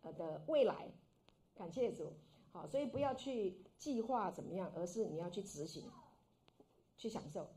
[0.00, 0.88] 呃的未来。
[1.54, 2.14] 感谢主，
[2.50, 5.84] 好，所以不要去计划怎么样，而是你要去执行，
[6.96, 7.48] 去享受。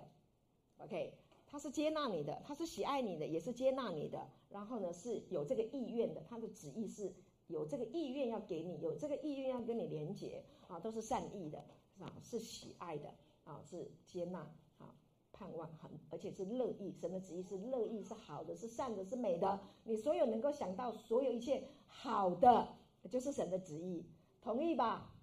[0.78, 1.18] ，OK，
[1.50, 4.28] 他是接纳你的，他是喜爱你的，也是接纳你的。
[4.50, 7.12] 然后呢，是有这个意愿的，他的旨意是
[7.46, 11.64] 有这个意愿要给你，有这个意愿要跟你连接啊，都是善意的，
[11.96, 12.12] 是吧？
[12.22, 13.08] 是喜爱的
[13.44, 14.40] 啊，是接纳
[14.78, 14.94] 啊，
[15.32, 16.92] 盼望很，而且是乐意。
[16.92, 19.58] 神的旨意是乐意，是好的，是善的，是美的。
[19.84, 22.68] 你所有能够想到，所有一切好的，
[23.10, 24.04] 就是神的旨意，
[24.42, 25.14] 同意吧？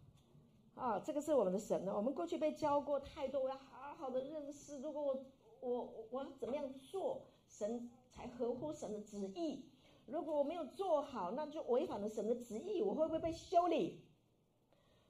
[0.75, 1.95] 啊，这个是我们的神呢。
[1.95, 4.79] 我们过去被教过太多，我要好好的认识。
[4.79, 5.23] 如果我
[5.61, 9.65] 我我要怎么样做，神才合乎神的旨意？
[10.05, 12.81] 如果我没有做好，那就违反了神的旨意。
[12.81, 14.01] 我会不会被修理？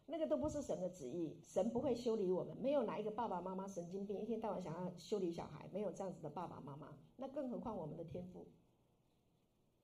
[0.05, 2.55] 那个都不是神的旨意，神不会修理我们。
[2.58, 6.89] 没有哪一个爸爸妈妈神经病，一天到晚想要修理小孩，没有这样子的爸爸妈妈。
[7.15, 8.45] 那更何况我们的天赋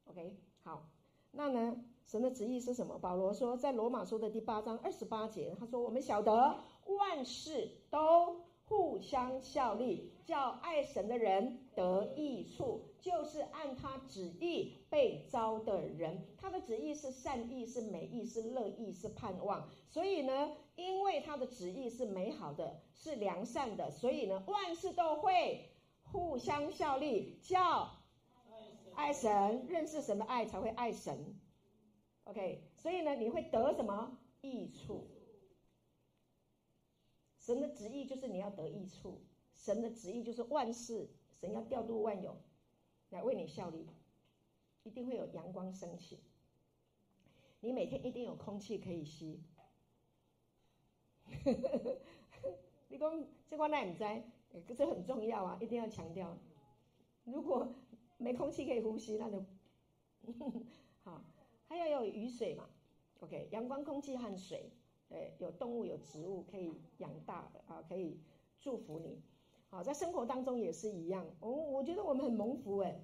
[0.05, 0.89] ？OK，好。
[1.31, 1.83] 那呢？
[2.05, 2.99] 神的旨意是什么？
[2.99, 16.25] 保罗说，在罗马书的第八章二十八节，他说：“我们晓得万事都互相效力，叫爱神的人得益处，就是按他旨意被招的人。
[16.37, 19.69] 他的旨意是善意，是美意，是乐意，是盼望。
[19.89, 25.69] 所以呢，因为他的旨意是美好的，是良善的，所以呢，万事都会
[26.03, 27.89] 互相效力，叫。”
[28.93, 31.39] 爱神，认识神的爱才会爱神
[32.25, 35.07] ，OK，所以呢，你会得什么益处？
[37.39, 39.21] 神的旨意就是你要得益处，
[39.61, 41.07] 神的旨意就是万事，
[41.39, 42.35] 神要调度万有
[43.11, 43.87] 来为你效力，
[44.83, 46.19] 一定会有阳光升起，
[47.59, 49.39] 你每天一定有空气可以吸。
[52.89, 54.23] 你讲这话那唔在，
[54.67, 56.37] 可是很重要啊，一定要强调，
[57.23, 57.73] 如果。
[58.17, 60.61] 没空气可以呼吸，那就呵 呵
[61.03, 61.23] 好。
[61.67, 62.69] 还要有雨水嘛
[63.19, 64.69] ？OK，阳光、空气和水，
[65.09, 68.19] 对，有动物、有植物可以养大的啊，可以
[68.59, 69.19] 祝福你。
[69.71, 71.25] 好，在生活当中也是一样。
[71.39, 72.99] 我我觉得我们很蒙福哎。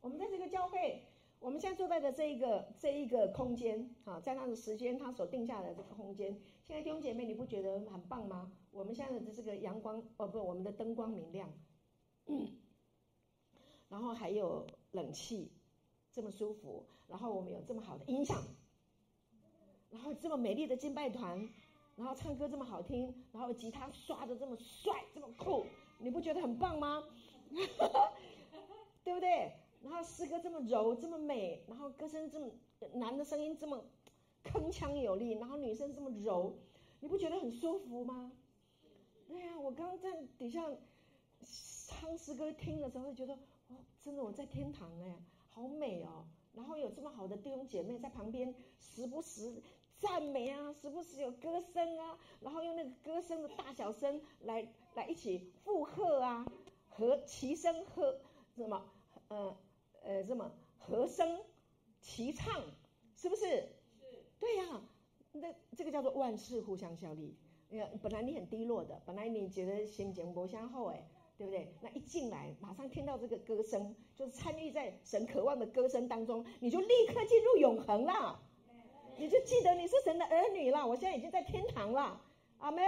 [0.00, 1.06] 我们在这个教会，
[1.38, 6.32] 我们现在坐在的这一个这一个空间啊，在那个时间他所定下的这个空间，
[6.64, 8.50] 现在弟兄姐妹，你不觉得很棒吗？
[8.70, 11.52] 我们现在的这个阳光哦不，我们的灯光明亮。
[13.90, 15.52] 然后还有冷气，
[16.10, 16.86] 这么舒服。
[17.08, 18.42] 然后我们有这么好的音响，
[19.90, 21.46] 然后这么美丽的敬拜团，
[21.96, 25.66] 然后唱歌这么好听，然后吉他刷的这么帅，这么酷，
[25.98, 27.04] 你不觉得很棒吗？
[29.04, 29.52] 对不对？
[29.82, 32.50] 然后诗歌这么柔，这么美，然后歌声这么
[32.94, 33.84] 男的声音这么
[34.44, 36.54] 铿锵有力，然后女生这么柔，
[37.00, 38.32] 你不觉得很舒服吗？
[39.26, 40.64] 对呀，我刚刚在底下
[41.88, 43.38] 唱诗歌听的时候，会觉得。
[44.02, 45.16] 真的，我在天堂哎，
[45.48, 46.24] 好美哦！
[46.54, 49.62] 然后有这么好的弟兄姐妹在旁边，时不时
[50.02, 56.44] 赞美啊，时不时有歌声啊，然后用那个歌声的大小声来来一起附和啊，
[56.88, 58.20] 和齐声和
[58.56, 58.84] 什么
[59.28, 59.56] 呃
[60.02, 61.40] 呃什么和声
[62.00, 62.64] 齐唱，
[63.14, 63.44] 是不是？
[63.46, 64.24] 是。
[64.40, 64.82] 对呀、啊，
[65.30, 67.36] 那这个叫做万事互相效力。
[67.68, 71.08] 你看，本来你很低落的，本来你觉得心情不相后哎。
[71.38, 71.74] 对不对？
[71.80, 78.40] 那一进来，马上听到这个歌声，就是参与在神渴望的歌声当中，你就立刻进入永恒了，
[79.22, 80.84] 你就记得你是神的儿女了。
[80.84, 82.20] 我现在已经在天堂了，
[82.58, 82.82] 阿门。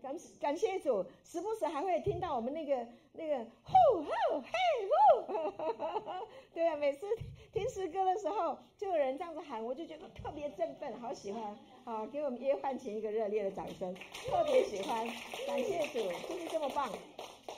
[0.00, 4.50] 感感谢主，时不时还会听到我们那个那个呼呼嘿
[5.26, 5.52] 呼，
[6.54, 7.06] 对啊，每次
[7.52, 11.54] 听诗歌的时候，就有人这样子喊，我就觉得特别振奋，好喜欢。
[11.84, 15.06] 好，给我们约翰琴一个热烈的掌声，特别喜欢，
[15.46, 16.88] 感谢主，就是这么棒。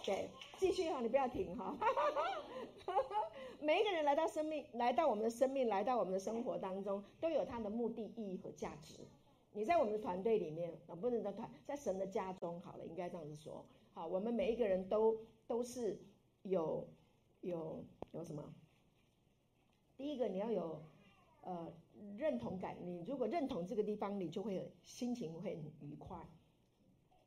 [0.05, 0.29] 对，
[0.59, 1.77] 继续哈，你不要停哈。
[3.63, 8.99] 每一个人来到生命，来到我们的生命，来到我们的生活当中，都有他的目的、意义和价值。
[9.53, 13.65] 你在我们的团队里面，啊，不能在团，在神的家中，好了，应该这样子说。
[13.95, 15.97] 好，我们每一个人都都是
[16.43, 16.89] 有
[17.43, 18.53] 有有什么？
[19.97, 20.83] 第一个，你要有
[21.43, 21.73] 呃
[22.17, 22.77] 认同感。
[22.83, 26.19] 你如果认同这个地方，你就会心情会很愉快。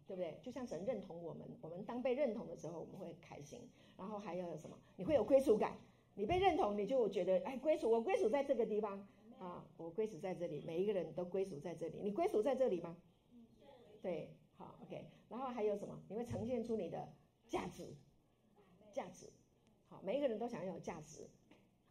[0.07, 0.37] 对不对？
[0.43, 3.67] 就像神认同我们，我们当被认同的时候，我们会开心。
[3.97, 4.77] 然后还要有什么？
[4.97, 5.77] 你会有归属感。
[6.15, 9.07] 你被认同，你就觉得哎，归属，我归属在这个地方
[9.37, 10.63] 啊，我归属在这里。
[10.65, 11.99] 每一个人都归属在这里。
[12.01, 12.97] 你归属在这里吗？
[14.01, 15.05] 对，好，OK。
[15.29, 16.01] 然后还有什么？
[16.09, 17.09] 你会呈现出你的
[17.49, 17.95] 价值，
[18.93, 19.29] 价值，
[19.89, 21.27] 好，每一个人都想要有价值，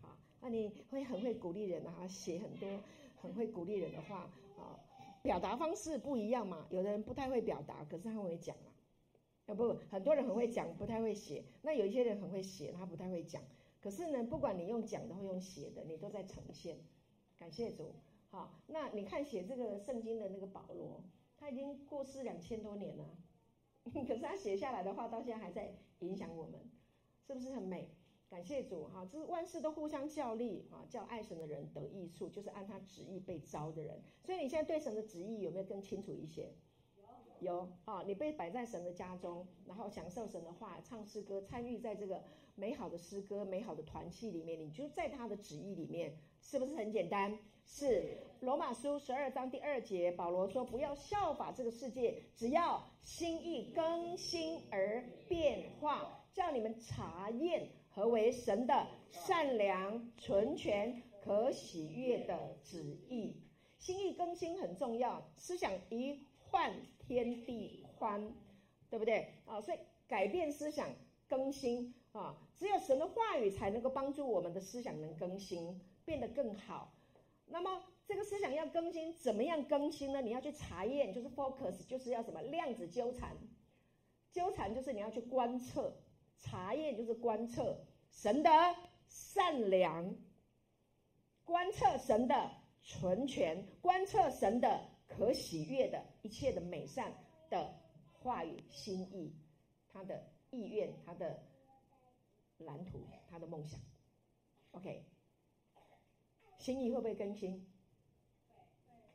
[0.00, 2.68] 好，那你会很会鼓励人啊，写很多
[3.16, 4.80] 很会鼓励人的话啊，
[5.22, 8.72] 表达方式不一样嘛，有的人不太会表达，可是他会讲啊，
[9.46, 13.42] 要不很多人很会讲，不太会写，那有一些人很会写，他不太会讲，
[13.84, 16.78] 可是呢，不管你用讲的或用写的，你都在呈现，
[17.38, 17.94] 感谢主，
[18.30, 21.04] 好，那你看写这个圣经的那个保罗，
[21.36, 23.14] 他已经过世两千多年了。
[23.92, 26.58] 可是他写下来的话，到现在还在影响我们，
[27.26, 27.90] 是不是很美？
[28.30, 29.04] 感谢主哈！
[29.04, 34.02] 这是万事都互相效力啊，叫爱神的人得益处，就是按他旨意被招的人。
[34.24, 36.54] 所以你现在对神的旨意有没有更清楚一些？
[37.44, 38.02] 有啊！
[38.04, 42.24] 你被摆在神的家中，然后享受神的话，唱诗歌，参与在这个
[42.56, 47.38] 美好的诗歌、美好的团契里面，你就在他的旨意里面，是不是很简单？
[47.66, 63.40] 是罗马书十二章第二节，保罗说：“不要效法这个世界，只要心意更新而变化，叫你们查验何为神的善良、纯全、可喜悦的旨意。
[63.78, 66.70] 心意更新很重要，思想一换
[67.06, 68.32] 天地宽，
[68.88, 69.60] 对不对啊？
[69.60, 69.78] 所以
[70.08, 70.88] 改变思想
[71.28, 76.92] 更新啊，只有神的话语才能够帮助我们的思想能更新，变得更好。”
[77.46, 80.22] 那么这个思想要更新，怎么样更新呢？
[80.22, 83.36] 你要去查验，就是 focus，就是要什么量子纠缠。
[84.32, 85.94] 纠缠就是你要去观测，
[86.40, 88.50] 查验就是观测神的
[89.06, 90.16] 善良，
[91.44, 92.50] 观测神的
[92.82, 94.80] 纯全，观测神的
[95.16, 97.12] 可喜悦的一切的美善
[97.48, 97.74] 的
[98.12, 99.32] 话语、心意，
[99.88, 101.42] 他的意愿、他的
[102.58, 102.98] 蓝图、
[103.28, 103.80] 他的梦想。
[104.72, 105.04] OK。
[106.58, 107.64] 心意会不会更新？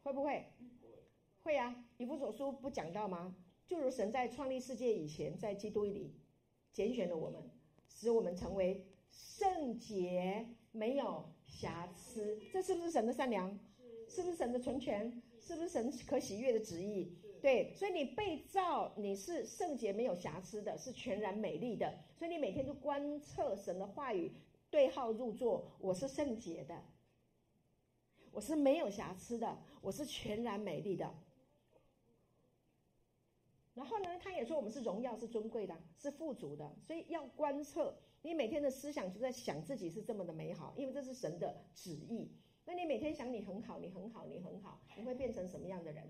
[0.04, 0.45] 会不会？
[1.41, 1.76] 会啊！
[1.97, 3.36] 以弗所书不讲到吗？
[3.66, 6.16] 就如神在创立世界以前，在基督里
[6.72, 7.50] 拣选了我们，
[7.88, 12.39] 使我们成为圣洁，没有瑕疵。
[12.54, 13.58] 这是不是神的善良？
[14.08, 15.22] 是不是神的存全？
[15.50, 17.12] 是不是神可喜悦的旨意？
[17.41, 21.91] 对，所以你被造，你是圣洁没有瑕疵的，是全然美丽的。
[22.16, 24.32] 所以你每天就观测神的话语，
[24.70, 25.66] 对号入座。
[25.80, 26.80] 我是圣洁的。
[28.32, 31.12] 我是没有瑕疵的，我是全然美丽的。
[33.74, 37.97] 然后呢，他也说我们是荣耀、是尊贵的、是富足的，所以要观测。
[38.22, 42.30] 你每天的思想就在想自己是这么的美好，因为这是神的旨意。
[42.70, 46.03] 那你每天想你很好，你很好，你很好，你会变成什么样的人？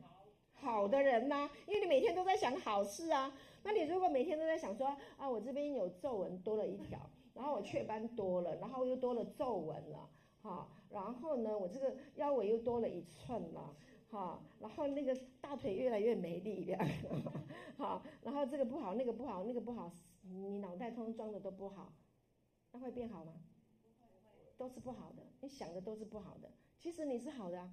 [0.51, 3.33] 好的人呐、因为你每天都在想好事啊。
[3.63, 6.99] 那你如果每天都在想说啊，我这边有皱纹多了一条，
[7.33, 10.09] 然后我雀斑多了，然后又多了皱纹了。
[10.41, 13.73] 好，然后呢，我这个腰围又多了一寸了，
[14.09, 16.85] 好，然后那个大腿越来越没力量，
[17.77, 19.89] 好，然后这个不好，那个不好，那个不好，
[20.23, 21.93] 你脑袋通装的都不好，
[22.73, 23.31] 那会变好吗？
[24.59, 27.71] 都是不好的，你想的都是不好的，其实你是好的。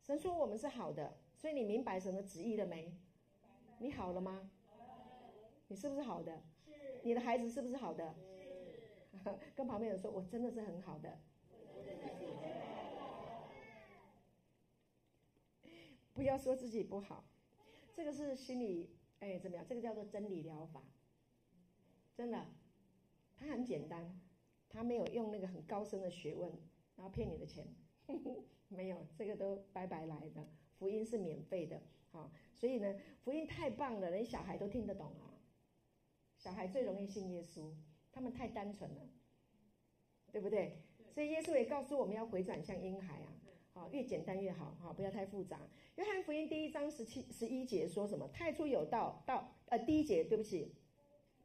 [0.00, 2.92] 神说我们是好的，所以你明白神的旨意了没？
[3.78, 4.50] 你好了吗？
[5.68, 6.42] 你是不是好的？
[7.04, 8.16] 你的孩子是不是好的？
[9.54, 11.20] 跟旁边人说，我真的是很好的，
[16.12, 17.24] 不要说自己不好，
[17.94, 19.64] 这个是心理，哎，怎么样？
[19.68, 20.82] 这个叫做真理疗法，
[22.16, 22.44] 真的，
[23.36, 24.20] 它很简单，
[24.72, 26.50] 它没有用那个很高深的学问，
[26.96, 27.66] 然后骗你的钱，
[28.68, 30.46] 没有，这个都白白来的，
[30.78, 35.38] 福音是免费的，好，所以呢，福音太棒了，连小孩都听得懂啊，
[36.38, 37.70] 小孩最容易信耶稣。
[38.14, 39.08] 他们太单纯了，
[40.30, 40.82] 对不对？
[41.14, 43.32] 所以耶稣也告诉我们要回转向婴孩啊，
[43.72, 45.58] 好，越简单越好，好，不要太复杂。
[45.94, 48.28] 约翰福音第一章十七、十一节说什么？
[48.28, 50.74] 太初有道，道，呃，第一节，对不起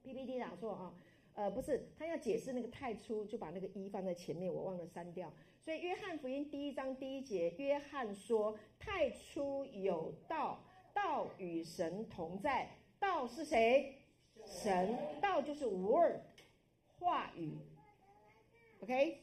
[0.03, 0.93] ，PPT 打错啊，
[1.38, 5.32] 呃，不是，他要解释那个太初，就把那个一放在前面，我忘了删掉。
[5.64, 10.64] 所以约翰福音第一章第一节，约翰说：太初有道，
[10.96, 12.68] 道与神同在，
[13.00, 13.94] 道是谁？
[14.48, 16.22] 神，道就是 Word。
[17.00, 17.54] 话语
[18.82, 19.20] ，OK，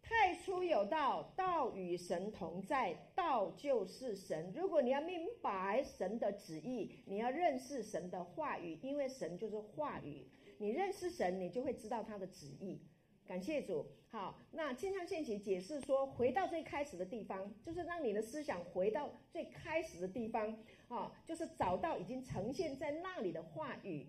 [0.00, 4.52] 太初有道，道与神同在，道就是神。
[4.54, 10.24] 如果你要明白神的旨意，你要认识神的话语，因为神就是话语。
[10.58, 12.80] 你认识神，你就会知道他的旨意。
[13.26, 13.86] 感谢主。
[14.10, 24.06] 好，那经上信息解释说，回到最开始的地方，就是让你的思想回到最开始的地方啊，就是找到已经呈现在那里的话语，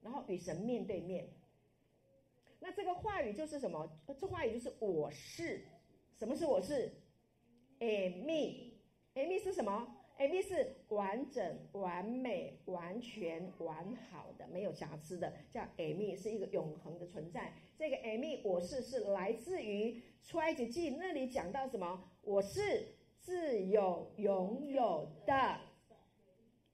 [0.00, 1.28] 然后与神面对面。
[2.58, 3.88] 那这个话语就是什么？
[4.18, 5.62] 这话语就是我是。
[6.18, 6.90] 什么是我是
[7.78, 17.52] ？Eimi，Eimi 是什么，Amy 是完整、完美、完全、完好的，没有瑕疵的，叫 Amy 是一个永恒的存在。
[17.76, 22.10] 这个 Amy 我是是来自于出埃及记那里讲到什么？
[22.22, 22.88] 我是
[23.18, 25.60] 自有永有的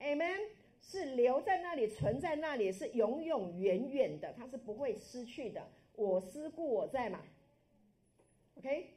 [0.00, 0.40] ，Amen。
[0.86, 5.66] 是留在那里，存在那里，是永永远远的，它是不会失去的。
[5.96, 7.22] 我思故我在嘛
[8.58, 8.90] ，OK，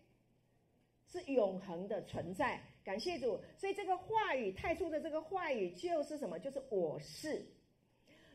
[1.06, 2.62] 是永恒的存在。
[2.88, 6.40] 感谢主，所以这个话语太初的这个话语就是什么？
[6.40, 7.46] 就是我是。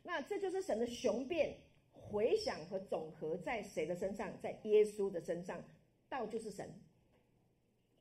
[0.02, 1.56] 那这就是神的雄辩
[1.90, 4.30] 回想和总和在谁的身上？
[4.42, 5.64] 在耶稣的身上。
[6.10, 6.68] 道就是神，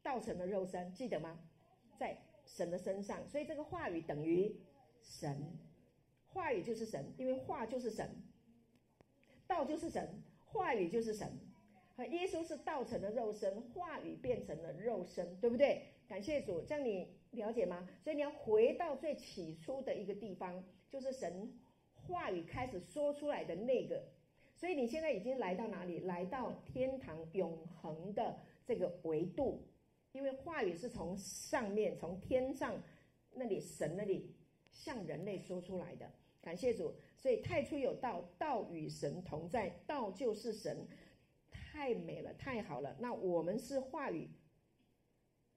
[0.04, 1.40] 道成了肉身，记得吗？
[1.98, 4.54] 在神的身上，所以这个话语等于。
[5.02, 5.58] 神，
[6.28, 8.10] 话语就是神，因为话就是神，
[9.48, 11.32] 道就是神，话语就是神。
[11.96, 15.88] 和耶稣是道成的肉身，话语变成了肉身，对不对？
[16.12, 17.88] 感谢主，这样你了解吗？
[18.04, 21.58] 所以你要回到最起初的一个地方，就是神
[21.94, 24.04] 话语开始说出来的那个。
[24.58, 26.00] 所以你现在已经来到哪里？
[26.00, 29.66] 来到天堂永恒的这个维度，
[30.12, 32.78] 因为话语是从上面，从天上
[33.32, 34.36] 那里，神那里。
[34.74, 36.94] 向人类说出来的，感谢主。
[37.16, 40.86] 所以太初有道，道与神同在，道就是神，
[41.50, 42.98] 太美了，太好了。
[43.00, 44.30] 那我们是话语，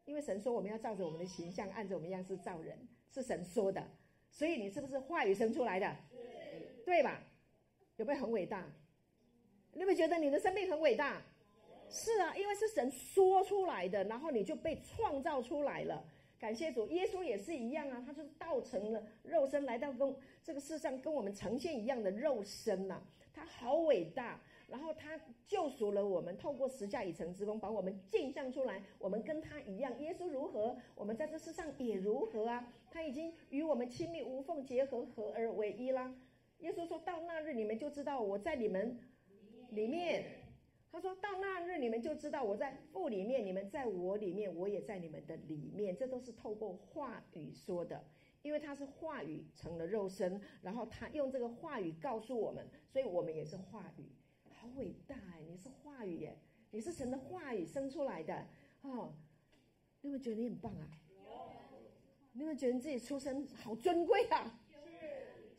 [0.05, 2.77] 因为神说我们要照着我们的形象，按着我们样式造人，
[3.11, 3.87] 是神说的。
[4.31, 5.97] 所以你是不是话语生出来的？
[6.85, 7.23] 对吧？
[7.97, 8.67] 有没有很伟大？
[9.73, 11.23] 你有没有觉得你的生命很伟大？
[11.89, 16.05] 是啊，因为是神说出来的，然后你就被创造出来了。
[16.39, 23.01] 感谢主，耶稣也是一样啊，他就是道成了肉身，来到跟这个世上跟我们呈现一样的肉身呐、
[23.33, 29.99] 他好伟大，然后他救赎了我们，透过十架以成之功，把我们镜像出来，我们跟他一样。
[30.01, 32.73] 耶稣如何，我们在这世上也如何啊？
[32.91, 36.15] 他已经与我们亲密无缝结合，合而为一啦。
[36.61, 38.99] 耶稣说到那日，你们就知道我在你们
[39.71, 40.25] 里面。
[40.91, 45.97] 他说到那日，你们就知道我在父里面，你们在我里面，我也在你们的里面。
[45.97, 48.05] 这都是透过话语说的，
[48.43, 54.05] 因为他是话语成了肉身，然后他用这个话语告诉我们，所以我们也是话语。
[54.65, 55.43] 好伟大哎！
[55.47, 56.39] 你是话语耶，
[56.71, 58.47] 你是神的话语生出来的
[58.81, 59.13] 哦。
[60.01, 60.89] 你有没有觉得你很棒啊？
[62.33, 64.59] 你有没有觉得你自己出生好尊贵啊？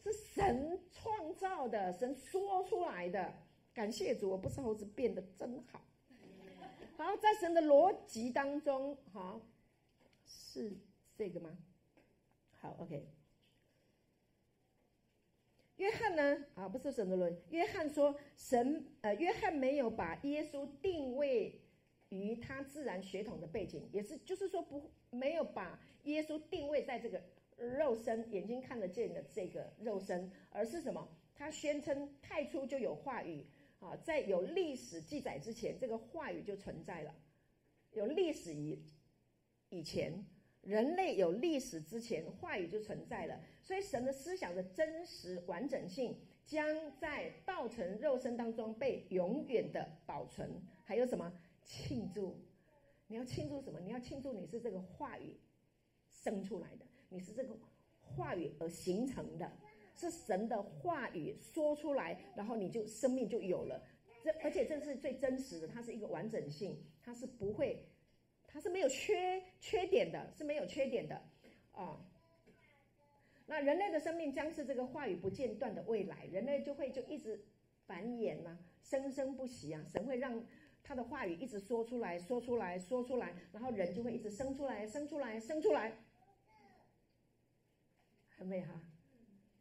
[0.03, 3.31] 是神创造的，神说出来的。
[3.75, 5.85] 感谢主，我不是猴子变得真好。
[6.97, 9.39] 好，在神的逻辑当中，好，
[10.25, 10.75] 是
[11.15, 11.55] 这个吗？
[12.59, 13.07] 好，OK。
[15.77, 16.45] 约翰呢？
[16.55, 17.41] 啊，不是神的逻辑。
[17.49, 21.61] 约翰说，神呃，约翰没有把耶稣定位
[22.09, 27.21] 于他自然血统的背景，也是就是说不没有把耶稣定位在这个
[27.57, 31.07] 肉身眼睛看得见的这个肉身，而是什么？
[31.35, 33.45] 他宣称太初就有话语。
[33.79, 37.13] 啊，在有历史记载之前，这个话语就存在了。
[37.91, 38.81] 有历史以
[39.69, 40.25] 以前，
[40.65, 43.39] 人类有历史之前，话语就存在了。
[43.63, 46.67] 所以，神的思想的真实完整性，将
[46.99, 50.61] 在道成肉身当中被永远的保存。
[50.83, 51.31] 还有什么
[51.63, 52.35] 庆祝？
[53.07, 53.79] 你要庆祝什么？
[53.79, 55.37] 你要庆祝你是这个话语
[56.09, 57.55] 生出来的，你是这个
[57.99, 59.51] 话语而形成的。
[59.93, 63.81] 是神的话语说出来，然后你就生命就有了。
[64.21, 67.87] 这而且这是最真实的，它是一个完整性，它是不会，
[68.55, 71.21] 它是没有缺缺点的，是没有缺点的
[71.73, 71.99] 啊。
[73.45, 77.37] 那人类的生命将是这个话语不间断的未来，人类就会就一直
[77.85, 79.83] 繁衍呐、啊，生生不息啊。
[79.91, 80.41] 神会让
[80.85, 85.91] 他的话语一直说出来，说出来，说出来，然后人就会一直生出来，生出来，生出来，
[88.37, 88.81] 很美哈。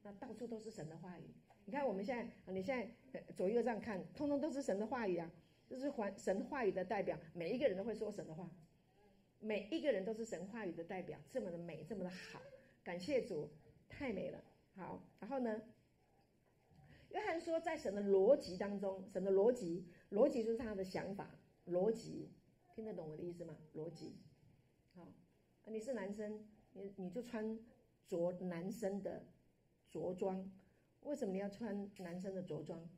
[0.05, 1.25] 那到处都是神的话语，
[1.65, 2.79] 你看我们现在，你现
[3.13, 5.29] 在左右这样看，通通都是神的话语啊，
[5.69, 8.49] 这是还神话语的代表，每一个人都会说神的话，
[9.45, 12.41] 每一个人都是神话语的代表，这么的美，这么的好，
[12.83, 13.51] 感谢主，
[13.89, 14.43] 太美了。
[14.75, 15.61] 好，然后呢，
[17.11, 22.31] 约翰说，在神的逻辑当中，神的逻辑，逻辑就是他的想法，逻辑，
[22.75, 23.55] 听得懂我的意思吗？
[23.75, 24.17] 逻辑，
[24.95, 25.07] 好，
[25.67, 27.59] 你是男生，你你就穿
[28.09, 29.27] 着男生的。
[29.91, 30.51] 着装，
[31.03, 32.91] 为什么你要穿男生的着装？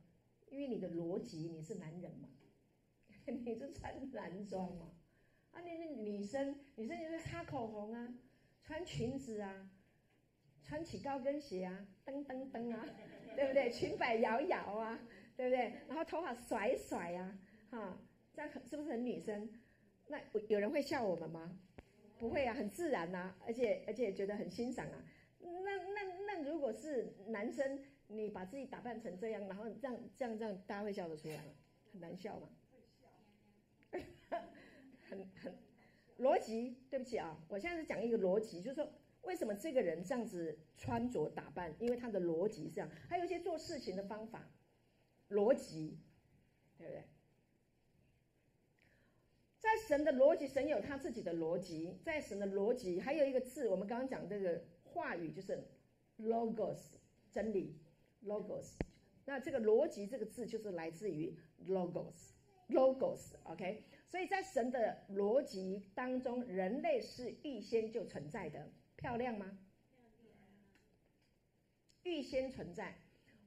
[0.49, 2.27] 因为你的逻辑，你是男人嘛，
[3.27, 4.96] 你是穿男装嘛。
[5.57, 8.13] 啊，你是女生，女生就是擦口红啊，
[8.61, 9.67] 穿裙子啊，
[10.61, 12.85] 穿起高跟鞋啊，噔噔噔啊，
[13.35, 13.71] 对不对？
[13.71, 14.99] 裙摆摇摇啊，
[15.35, 15.73] 对不对？
[15.87, 17.39] 然后头发甩甩啊，
[17.71, 17.97] 哈，
[18.35, 19.49] 这样是不是很女生？
[20.05, 21.59] 那有人会笑我们吗？
[22.19, 25.03] 不会啊，很自然呐、啊，而且而且觉得很欣赏啊。
[25.39, 31.55] 那那那如果是男生，你把自己打扮成这样，然后这样这样这样，大家会笑得出来吗？
[31.91, 32.47] 很难笑吗？
[35.09, 35.55] 很很
[36.19, 38.89] 逻辑，对不起啊，我现在是讲一个逻辑，就是说
[39.21, 44.49] 为什么这个人这样子穿着打扮，因为他的逻辑是这样，还有一些做事情的方法，
[45.29, 45.97] 逻辑，
[46.77, 47.03] 对不对？
[49.59, 55.67] 在神的逻辑，神有他自己的逻辑，在神的逻辑，还有一个字，我们刚刚讲这个话语就是
[56.19, 56.79] logos，
[57.31, 57.75] 真理
[58.25, 58.75] logos，
[59.25, 61.35] 那这个逻辑这个字就是来自于
[61.67, 63.83] logos，logos，OK。
[64.09, 69.59] 所以在神的逻辑当中，人类是预先就存在的，漂亮吗？
[72.03, 72.95] 预先存在，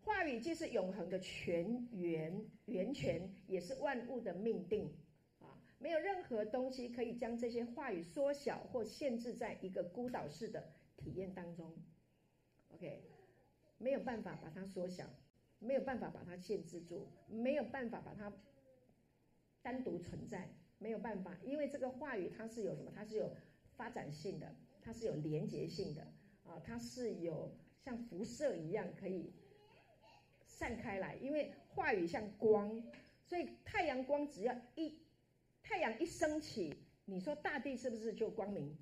[0.02, 4.92] 话语既是永恒的泉源源泉，也是万物的命定
[5.38, 5.56] 啊！
[5.78, 11.74] 没有任何东西可以将这些话语缩小或限制在一个孤岛式的体验当中。
[12.74, 13.02] OK，
[13.78, 15.08] 没有办法把它缩小，
[15.58, 18.30] 没有办法把它限制住，没有办法把它。
[19.62, 20.48] 单独存在
[20.78, 22.90] 没有办法，因为这个话语它是有什么？
[22.94, 23.30] 它是有
[23.76, 26.02] 发展性的，它是有连结性的
[26.44, 27.54] 啊，它是有
[27.84, 29.32] 像辐射一样可以
[30.46, 31.16] 散开来。
[31.16, 32.82] 因为话语像光，
[33.24, 34.98] 所以太阳光只要一
[35.62, 38.76] 太阳一升起，你说大地是不是就光明？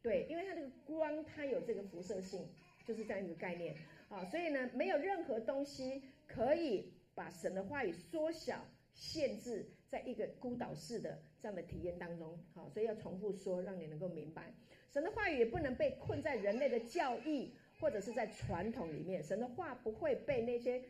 [0.00, 2.48] 对，因为它这个光它有这个辐射性，
[2.86, 3.74] 就是这样一个概念
[4.08, 4.24] 啊。
[4.26, 8.64] 所以呢，没有任何东西可以把神的话语缩小。
[8.94, 14.54] 限制在一个孤岛式的这样的体验当中，好，所以要重复说，让你能够明白，
[14.90, 19.22] 神的话语也不能被困在人类的教义或者是在传统里面。
[19.22, 20.82] 神的话不会被那些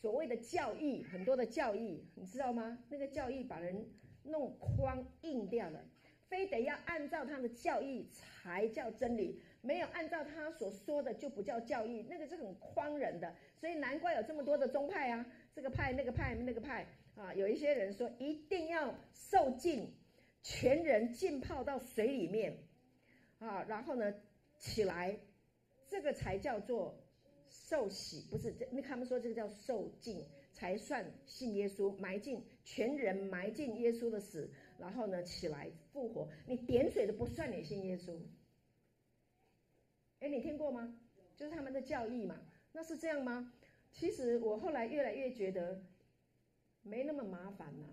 [0.00, 2.78] 所谓的教义，很多的教义，你知道吗？
[2.88, 3.86] 那个教义把人
[4.22, 5.84] 弄框硬掉了，
[6.28, 13.34] 非得要按照他的教义才叫真理，没有按照他所说的就不叫教义，那个是很框人的。
[13.58, 16.86] 所以难怪有这么多的宗派啊，这个派那个派那个派。
[17.20, 19.92] 啊，有一些人说一定要受浸，
[20.42, 22.56] 全人浸泡到水里面，
[23.38, 24.14] 啊，然后呢
[24.58, 25.20] 起来，
[25.86, 26.98] 这个才叫做
[27.50, 28.56] 受洗，不是？
[28.72, 38.18] 那他们说这个叫受浸才算信耶稣，埋进全人埋进耶稣的死，然后呢起来复活，你点水都不算你信耶稣。
[40.20, 40.98] 哎，你听过吗？
[41.36, 42.40] 就是他们的教义嘛，
[42.72, 43.52] 那是这样吗？
[43.92, 45.82] 其实我后来越来越觉得。
[46.82, 47.86] 没那么麻烦呐、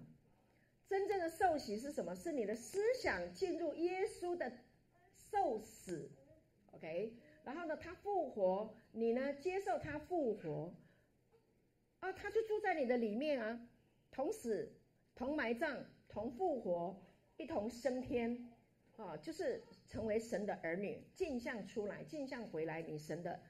[0.87, 2.15] 真正的受洗是什么？
[2.15, 4.51] 是你的思想进入耶稣的
[5.15, 6.09] 受死
[6.71, 7.13] ，OK，
[7.43, 10.73] 然后呢，他复活，你呢接受他复活，
[11.99, 13.67] 啊，他就住在你的里面啊，
[14.09, 14.71] 同死、
[15.13, 17.03] 同埋葬、同复活，
[17.35, 18.49] 一同升天，
[18.95, 23.41] 啊，就是成为神的儿女，镜像出来，镜像回来，你神的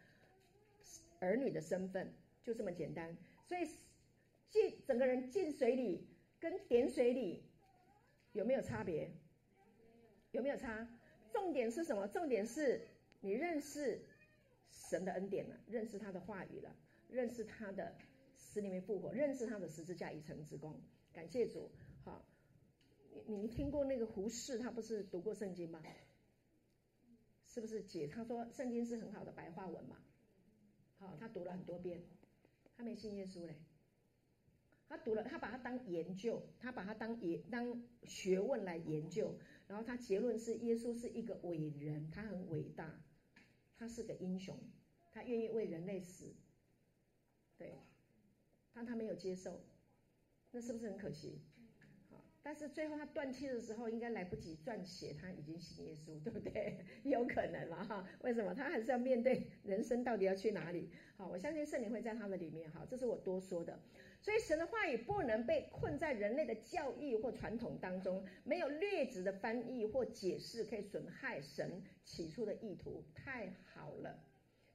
[1.20, 2.12] 儿女的身份
[2.44, 3.16] 就这么简单，
[3.46, 3.70] 所以。
[4.50, 6.08] 进整个人进水里
[6.40, 7.44] 跟点水里
[8.34, 9.12] 有没有差别？
[10.32, 10.88] 有没有差？
[11.32, 12.08] 重点是什么？
[12.08, 12.88] 重点是
[13.22, 14.06] 你认识
[14.70, 16.76] 神的恩典了，认识他的话语了，
[17.10, 17.96] 认识他的
[18.36, 20.80] 死里面复活，认识他的十字架已成之功。
[21.14, 21.72] 感谢主。
[22.04, 22.26] 好，
[23.26, 24.58] 你你听过那个胡适？
[24.60, 25.82] 他不是读过圣经吗？
[27.46, 28.08] 是不是解？
[28.08, 29.98] 他说圣经是很好的白话文嘛。
[31.00, 32.04] 好，他读了很多遍，
[32.76, 33.56] 他没信耶稣嘞。
[34.90, 43.04] 他读了，他把它当研究，他把它当研当学问来研究，然后他结论是耶稣是一个伟人，他很伟大，
[43.78, 44.58] 他是个英雄，
[45.12, 46.34] 他愿意为人类死，
[47.58, 47.74] 对，
[48.74, 49.62] 但他没有接受，
[50.52, 51.42] 那是不是很可惜？
[52.42, 56.78] 但是最后他断气的时候，应该来不及撰写，他已经信耶稣， 对不对？
[57.04, 58.08] 有可能了哈。
[58.22, 58.54] 为什么？
[58.56, 60.90] 他还是要面对人生到底要去哪里？
[61.18, 62.72] 好，我相信圣灵会在他的里面。
[62.72, 63.78] 哈，这是我多说的。
[64.22, 73.04] 所以神的话语不能被困在人类的教义或传统当中，没有劣质的翻译或解释可以损害神起初的意图。
[73.16, 74.20] 太好了，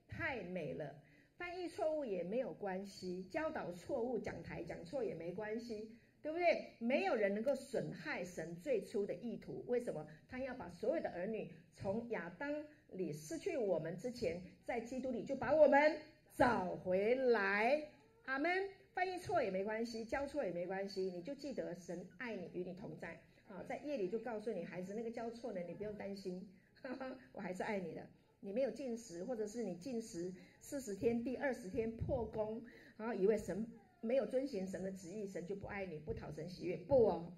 [0.09, 1.03] 太美了。
[1.37, 5.99] 翻译错误也没有关系，教导错误，讲台讲错也没关系。
[6.23, 6.75] 对不对？
[6.79, 9.65] 没有人能够损害神最初的意图。
[9.67, 10.07] 为什么？
[10.29, 15.99] 他要把所有的儿女从亚当里失去我们之前，在基督里就把我们
[16.37, 17.89] 找回来。
[18.27, 18.69] 阿门。
[18.95, 23.21] 翻译错也没关系，教错也没关系，你就记得神爱你，与你同在。
[23.49, 26.49] 啊，在夜里就告诉你孩子，那个教错了，你不用担心，
[26.83, 28.07] 哈哈，我还是爱你的。
[28.41, 32.65] 你没有进食，或者是你进食四十天，第二十天破功，
[32.97, 33.67] 然后以为神。
[34.05, 36.77] 没有遵循神的旨意，神就不爱你，不讨神喜悦。
[36.77, 37.33] 不哦，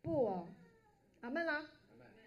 [0.00, 0.48] 不哦，
[1.22, 1.68] 阿门啦。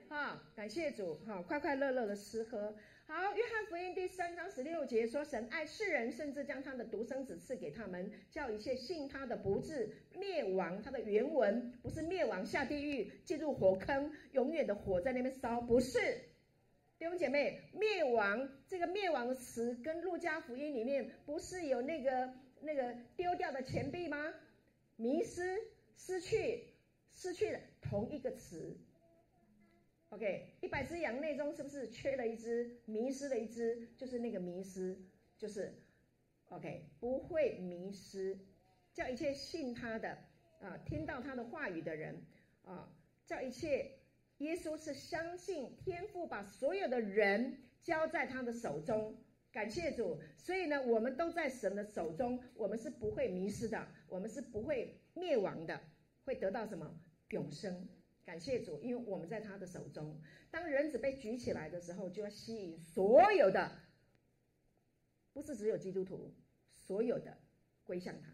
[0.10, 2.76] 哈，感谢主，哈，快快乐乐的吃喝。
[3.12, 10.80] 好，约翰福音第三章十六节说，神爱世人，甚至将他的独生子赐给他们，叫一切信他的不至灭亡。
[10.84, 16.00] 他的原文不是灭亡下地狱，进入火坑，永远的火在那边烧，不是。
[17.00, 22.32] 弟兄姐妹，灭亡这个灭亡的词跟路加福音里面不是有那个
[22.62, 24.32] 那个丢掉的钱币吗？
[24.98, 25.58] 迷失、
[25.98, 26.64] 失去、
[27.16, 28.78] 失去了同一个词。
[30.10, 33.90] OK，一百只羊内中是不是缺了一只，迷失了一只？
[33.96, 34.98] 就是那个迷失，
[35.38, 35.72] 就是
[36.48, 38.40] OK，不会迷失，
[38.92, 40.18] 叫一切信他的
[40.62, 42.26] 啊，听到他的话语的人
[42.64, 42.92] 啊，
[43.28, 44.00] 叫一切
[44.40, 49.16] 耶稣是相信天父把所有的人交在他的手中，
[49.52, 50.20] 感谢主。
[50.38, 55.80] 所以呢，我们都在神的手中，我们是不会迷失的，我们是不会灭亡的，
[56.26, 57.00] 会得到什么
[57.30, 57.88] 永生。
[58.30, 60.16] 感谢主，因为我们在他的手中。
[60.52, 63.72] 当人子被举起来的时候，就要吸引所有的，
[65.34, 66.32] 不是只有基督徒，
[66.76, 67.36] 所有的
[67.84, 68.30] 归向他。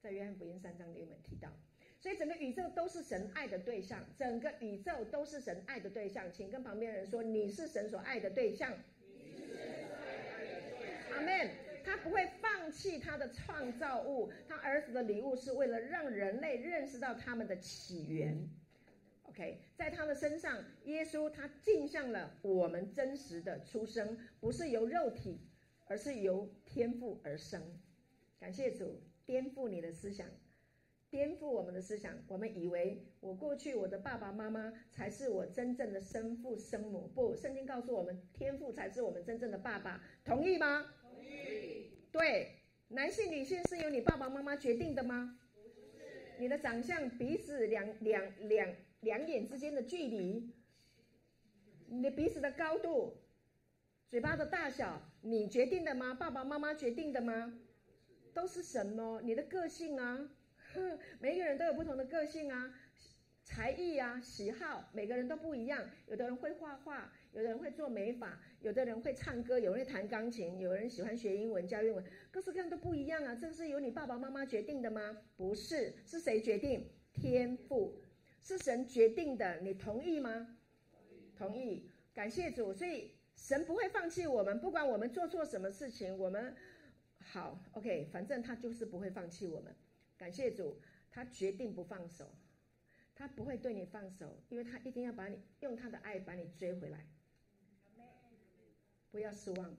[0.00, 1.50] 在约翰福音三章里面提到，
[1.98, 6.32] 所以整个宇宙都是神爱的对象，整个宇宙都是神爱的对象。
[6.32, 8.72] 请跟旁边人说，你是神所爱的对象。
[11.12, 11.50] 阿门。
[11.82, 18.48] 他不会放弃他的创造物，他儿子的礼物是为了让人类认识到他们的起源。
[19.30, 25.38] OK，在他的身上，耶稣他镜像了我们真实的出生，不是由肉体，
[25.86, 27.62] 而是由天赋而生。
[28.40, 30.26] 感谢主，颠覆你的思想，
[31.10, 32.12] 颠覆我们的思想。
[32.26, 40.02] 我们以为我过去我的爸爸妈妈才是我真正的生父生母，不，圣经告诉我们，天赋才是我们真正的爸爸。
[40.24, 40.92] 同意吗？
[41.00, 41.92] 同意。
[42.10, 42.56] 对，
[42.88, 45.38] 男性女性是由你爸爸妈妈决定的吗？
[45.54, 46.40] 不是。
[46.40, 48.74] 你的长相、鼻子、两两两。
[49.00, 50.52] 两眼之间的距离，
[51.86, 53.16] 你的鼻子的高度，
[54.08, 56.12] 嘴巴的大小，你决定的吗？
[56.14, 57.58] 爸爸妈妈决定的吗？
[58.34, 59.20] 都是神哦。
[59.24, 60.30] 你的个性啊，
[61.18, 62.74] 每一个人都有不同的个性啊，
[63.42, 65.82] 才艺啊，喜好，每个人都不一样。
[66.06, 73.34] 有的人会画画，有的人会做美发，有的人会唱歌，有人会弹钢琴，有人喜欢学英文教英文，各式各样都不一样啊。
[73.34, 75.16] 这个是由你爸爸妈妈决定的吗？
[75.38, 76.86] 不是，是谁决定？
[77.14, 77.98] 天赋。
[78.42, 80.56] 是神决定的，你同意吗？
[81.36, 82.72] 同意，感谢主。
[82.72, 86.54] 所以神不会放弃我们，不管我们做错什么事情，我们
[87.18, 89.74] 好 OK，反正他就是不会放弃我们。
[90.16, 90.80] 感谢主，
[91.10, 92.30] 他决定不放手，
[93.14, 97.06] 他不会对你放手，因为他一定要把你用他的爱把你追回来。
[99.10, 99.76] 不要失望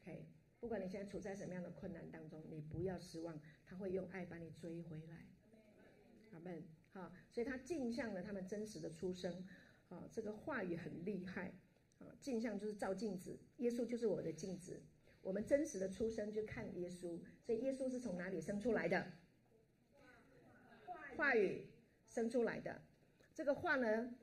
[0.00, 0.26] ，OK，
[0.60, 5.26] 不管你现在处在什么样的困难当中，你不要失望，他会用爱把你追回来。
[6.32, 6.75] 阿门。
[6.96, 9.46] 啊，所以他镜像了他们真实的出生，
[9.90, 11.52] 啊，这个话语很厉害，
[11.98, 14.82] 啊，镜像就是照镜子，耶稣就是我的镜子，
[15.20, 19.12] 我们真实的出生就看耶稣，所以耶稣是从哪里生出来的？
[21.16, 21.66] 话语
[22.06, 22.80] 生出来的，
[23.34, 24.14] 这个话呢，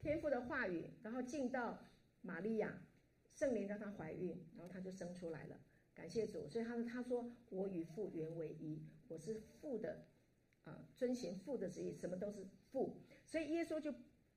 [0.00, 1.78] 天赋的话语，然后进到
[2.22, 2.82] 玛利亚，
[3.32, 5.56] 圣灵让她怀孕，然后她就生出来了，
[5.94, 10.06] 感谢主，所以他他说我与父原为一，我是父的。
[10.64, 12.96] 啊，遵循父的旨意，什么都是父，
[13.26, 13.94] 所以耶稣就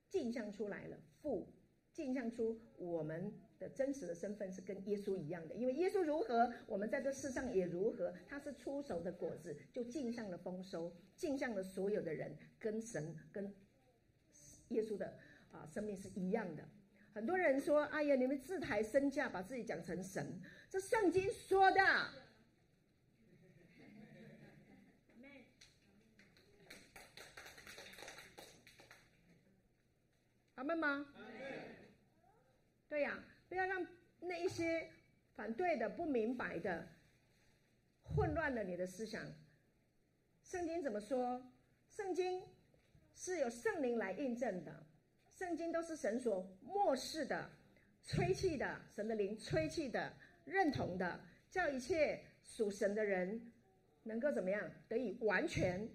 [0.09, 0.97] 镜像出来了。
[1.21, 1.47] 父
[1.91, 8.11] 镜像出我们的真实的身份是跟耶稣一样的，因为耶稣如何，我们在这世上也如何。
[8.27, 13.53] 他是初熟的果子，就镜像了丰收，镜像了所有的人跟神跟
[14.69, 15.19] 耶稣的
[15.51, 16.63] 啊生命是一样的。
[17.13, 21.79] 很多人说：“哎呀，你们自抬身价，把自己讲成神。”这圣经说的。
[30.63, 31.05] 阿门吗？
[32.87, 33.85] 对呀，不要让
[34.21, 34.89] 那一些
[35.35, 36.87] 反对的、不明白的、
[38.01, 39.21] 混乱了你的思想。
[40.41, 41.45] 圣经怎么说？
[41.89, 42.41] 圣经
[43.13, 44.85] 是有圣灵来印证的，
[45.27, 47.49] 圣经都是神所默示的、
[48.05, 50.13] 吹气的，神的灵吹气的、
[50.45, 51.19] 认同的，
[51.51, 53.51] 叫一切属神的人
[54.03, 55.85] 能够怎么样得以完全。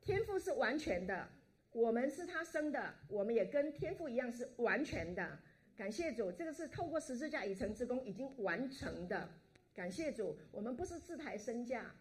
[0.00, 1.28] 天赋是完全的。
[1.72, 5.38] 我们是他生的，我们也跟天父一样是完全的。
[5.74, 9.28] 感谢主，这个是透过十字架已成之功，已经完成的。
[9.74, 11.94] 感谢主，我们不是自抬身价、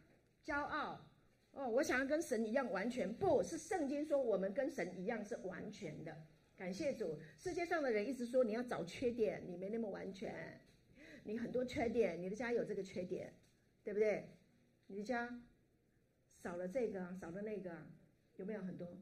[0.45, 0.99] 骄傲
[1.51, 1.69] 哦。
[1.69, 6.15] 我想要跟神一样完全，不是圣经说我们跟神一样是完全的。
[6.57, 10.59] 感谢主，世界上的人一直说你要找缺点，你没那么完全，
[11.23, 13.33] 你很多缺点，你的家有这个缺点，
[13.85, 14.29] 对不对？
[14.87, 15.41] 你的家
[16.43, 17.71] 少了这个，少了那个，
[18.35, 18.97] 有没有很多？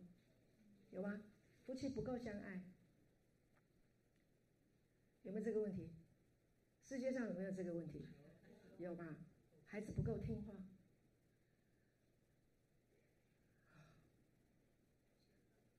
[0.92, 1.22] 有吗？
[1.66, 2.62] 夫妻不够相爱，
[5.22, 5.90] 有没有这个问题？
[6.84, 8.08] 世界上有没有这个问题？
[8.80, 9.16] 有吧？
[9.68, 10.56] 孩子不够听话，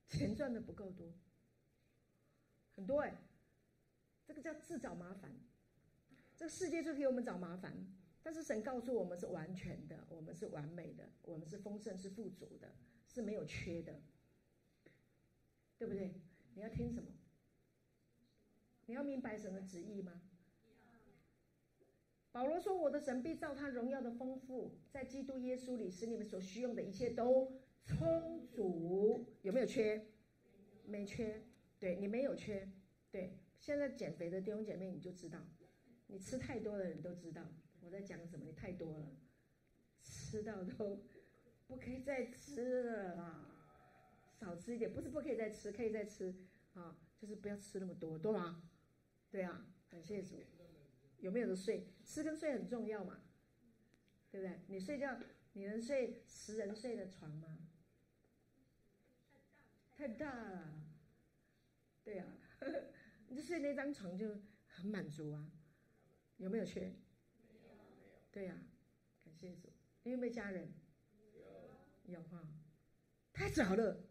[0.09, 1.13] 钱赚的不够多，
[2.77, 3.17] 很多哎，
[4.25, 5.33] 这个叫自找麻烦。
[6.37, 7.75] 这个世界就给我们找麻烦，
[8.23, 12.73] 但是神告诉我们是完全的，我们是完美的，我们是丰盛、是富足的，
[13.09, 14.01] 是没有缺的，
[15.81, 16.13] 对不对？
[16.55, 17.09] 你要听什么？
[18.85, 20.21] 你要明白神的旨意吗？
[22.33, 29.25] 保罗说：“我的神必照他荣耀的丰富，在基督耶稣里，使你们所需用的一切都充足。
[29.41, 30.07] 有没有缺？
[30.85, 31.47] 没缺。
[31.79, 32.71] 对，你没有缺。
[33.11, 35.39] 对，现在减肥的弟兄姐妹，你就知道。”
[36.09, 37.43] 你吃太多的人都知道
[37.81, 39.17] 我在讲什么，你太多了，
[40.03, 41.07] 吃到都
[41.67, 43.50] 不可以再吃了啦，
[44.41, 46.35] 少吃一点，不是不可以再吃，可以再吃
[46.75, 48.63] 啊，就是不要吃那么多，对吗？
[49.31, 50.43] 对啊，感谢主。
[51.19, 51.87] 有没有的睡？
[52.03, 53.21] 吃跟睡很重要嘛，
[54.31, 54.61] 对不对？
[54.69, 55.19] 你睡觉，
[55.53, 57.59] 你能睡十人睡的床吗？
[59.95, 60.83] 太大了，
[62.03, 62.25] 对呀，
[63.29, 65.53] 你就睡那张床就很满足啊。
[66.39, 66.97] 有没有缺？
[68.33, 68.59] 对、啊，
[69.23, 69.71] 感谢主。
[70.05, 70.73] 你有没有家人？
[71.35, 72.15] 有。
[72.15, 72.49] 有哈，
[73.35, 74.10] 太早了。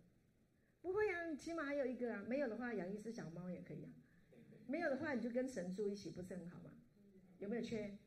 [0.81, 2.23] 不会呀、啊，起码还有一个啊。
[2.27, 3.89] 没有的话，养一只小猫也可以啊。
[4.67, 6.71] 没有的话，你就跟神住一起，不是很好吗？
[7.39, 7.97] 有没有缺？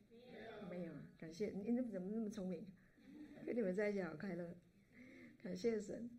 [0.69, 0.91] 没有。
[0.93, 2.65] 啊，感谢你，你怎么那么聪明？
[3.45, 4.55] 跟你们在一起好快乐。
[5.41, 6.09] 感谢神。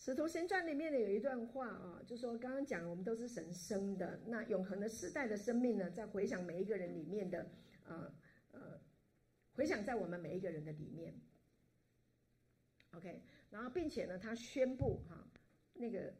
[0.02, 7.50] 《使徒行传》里面的有一段话啊，就说刚刚讲我们都是神生的，那永恒的世代的生命呢，在回想每一个人里面的，
[7.84, 8.10] 呃
[8.52, 8.80] 呃，
[9.52, 11.20] 回想在我们每一个人的里面。
[12.92, 15.29] OK，然后并且呢，他宣布哈，
[15.80, 16.12] 那个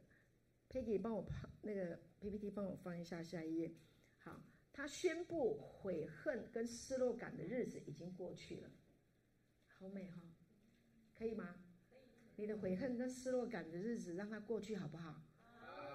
[0.71, 1.23] Peggy 帮我
[1.61, 3.71] 那个 PPT 帮我放一下下一页，
[4.17, 4.43] 好，
[4.73, 8.71] 他宣布悔恨跟失落感的日子已经过去了，
[9.67, 10.23] 好美哈，
[11.15, 11.57] 可以吗？
[12.37, 15.23] 你的悔恨跟失落感的日子，让它过去好不好？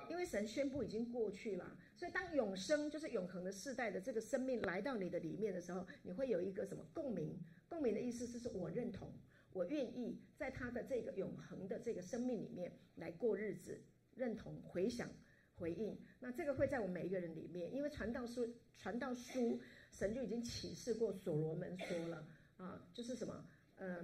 [0.07, 7.36] 因为神宣布已经过去了，所以当永生就是永恒的世代的这个生命来到你的里面的时候，你会有一个什么共鸣？
[7.68, 9.11] 共鸣的意思就是我认同，
[9.56, 13.82] 我愿意在他的这个永恒的这个生命里面来过日子，
[14.14, 15.10] 认同、回想、
[15.56, 15.97] 回应。
[16.20, 22.28] 那这个会在我们每一个人里面，因为传道书、传道书，神就已经启示过所罗门说了
[22.58, 23.47] 啊，就是什么，
[23.78, 23.95] 嗯、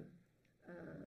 [0.64, 0.78] 呃、嗯。
[0.78, 1.08] 呃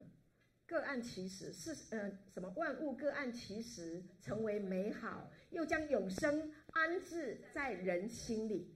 [0.65, 8.73] 各按其时是呃什么万物各按其时成为美好，又将永生安置在人心里，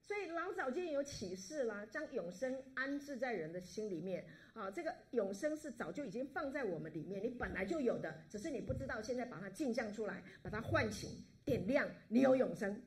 [0.00, 4.24] 所以老早就有启示啦，将永生安置在人的心里面
[4.58, 4.70] 啊。
[4.70, 11.10] 这个永生是早就已经放在我们里面，你本来就有的，只是你不知道，现在把它镜像出来，把它唤醒、
[11.44, 12.82] 点亮，你有永生，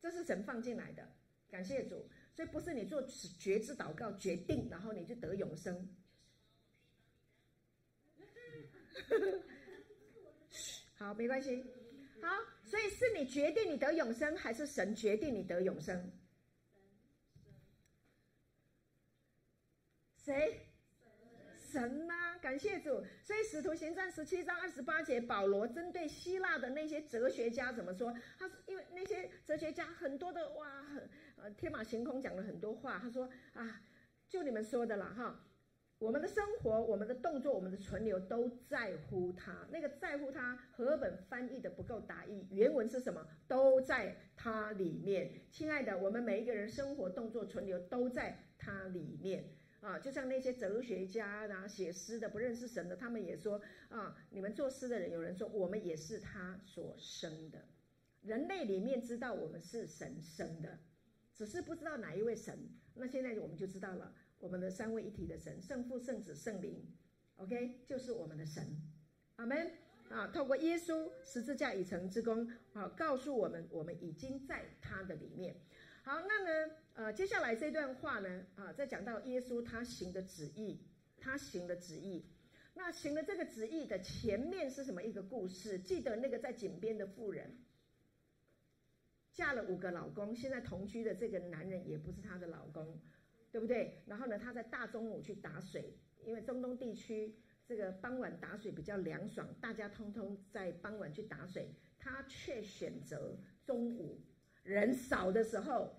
[0.00, 1.08] 这是神放进来的。
[1.50, 3.00] 感谢主，所以不是你做
[3.38, 5.88] 决志祷告决定，然后你就得永生。
[10.96, 11.64] 好，没关系。
[12.20, 12.28] 好，
[12.64, 16.10] 所以是你决定你得永生，还是神决定你得永生？
[20.24, 20.68] 谁？
[21.70, 23.04] 神呐、感谢主。
[23.22, 28.10] 所以《使徒行传》十七章二十八节，保罗针对希腊的那些哲学家怎么说？
[28.38, 30.86] 他说：“因为那些哲学家很多的哇，
[31.36, 32.98] 呃，天马行空讲了很多话。
[32.98, 33.82] 他说啊，
[34.26, 35.44] 就你们说的了哈。”
[35.98, 39.66] 我们的生活、我们的动作、我们的存留都在乎他。
[39.70, 42.46] 那个在乎他，和本翻译的不够达意。
[42.50, 43.26] 原文是什么？
[43.46, 45.30] 都在他里面。
[45.50, 49.44] 亲爱的，我们每一个人生活、动作、存留都在他里面
[49.84, 49.98] 啊！
[49.98, 53.60] 就像那些哲学家啊、写诗的不认识神的，他们也说
[53.90, 57.66] 啊，你们作诗的人，有人说我们也是他所生的。
[58.22, 60.78] 人类里面知道我们是神生的，
[61.34, 62.58] 只是不知道哪一位神。
[62.94, 64.14] 那现在我们就知道了。
[64.40, 66.86] 我们的三位一体的神，圣父、圣子、圣灵
[67.36, 68.62] ，OK，就是我们的神，
[69.36, 69.70] 阿门
[70.10, 70.26] 啊！
[70.28, 75.56] 透过耶稣十字架已成之功，啊，告诉我们，我们已经在他的里面。
[76.02, 80.80] 好，那呢，呃，接下来这段话呢，啊，再讲到耶稣他行的旨意，
[81.18, 82.24] 他行的旨意。
[82.74, 85.78] 那行的这个旨意的前面是什么一个故事？
[85.78, 87.58] 记得那个在井边的妇人，
[89.32, 93.00] 嫁了五个老公，现在同居的这个男人也不是她的老公。
[93.50, 94.02] 对不对？
[94.04, 97.32] 然后呢，他在大中午去打水，因为中东地区
[97.64, 104.20] 这个傍晚打水比较凉爽，大家通通在傍晚去打水，他却选择中午
[104.64, 105.94] 人少的时候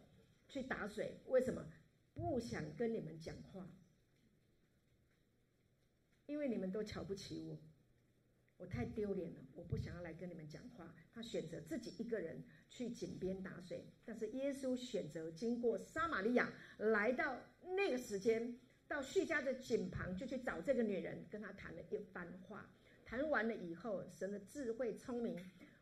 [0.56, 1.20] 去打水。
[1.28, 1.66] 为什么？
[2.14, 3.70] 不想跟你们讲话，
[6.28, 7.60] 因为你们都瞧不起我，
[8.56, 10.95] 我太丢脸了，我不想要来跟你们讲话。
[11.14, 17.38] 他选择自己一个人去井边打水，但是耶稣选择经过撒玛利亚，来到
[17.76, 22.72] 那个时间，到叙家的井旁，就去找这个女人，跟她谈了一番话。
[23.03, 25.38] 谈完了以后，神的智慧聪明，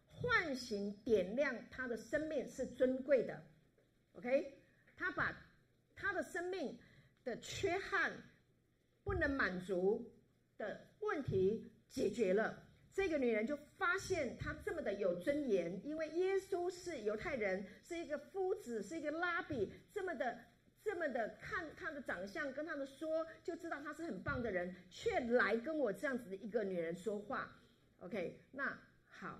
[0.07, 3.43] 唤醒点亮她的生命是尊贵的。
[4.13, 4.62] OK，
[5.04, 5.38] 他把
[5.95, 6.80] 他的生命
[7.26, 8.14] 的缺憾
[9.04, 10.10] 不能满足
[10.58, 11.70] 的问题。
[11.89, 20.39] 解决了，这个女人就发现她这么的有尊严，因为耶稣是犹太人，是一个夫子，是一个拉比，这么的
[20.82, 27.62] 这么的看他的长相跟他的说，就知道他是很棒的人，却来跟我这样子的一个女人说话。
[27.99, 28.76] OK，那
[29.06, 29.39] 好，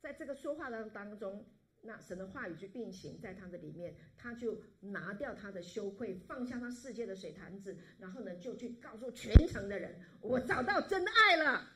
[0.00, 1.46] 在这个说话的当中，
[1.84, 11.68] 那神的话语就运行在他的里面，他就拿掉他的羞愧，放下他世界的水坛子，然后呢，就去告诉全城的人：我找到真爱了，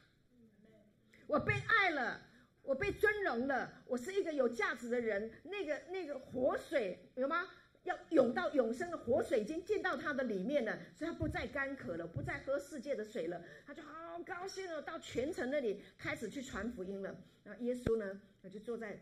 [1.26, 2.22] 我被爱了，
[2.62, 5.28] 我被尊荣了，我是一个有价值的人。
[5.42, 7.48] 那个那个活水有吗？
[7.82, 17.16] 要涌到永生的活水已经进到他的里面了，所以他不再干渴了，不再喝世界的水了，他就好高兴了，到全城那里开始去传福音了。
[17.42, 19.00] 那耶稣呢，他就坐在。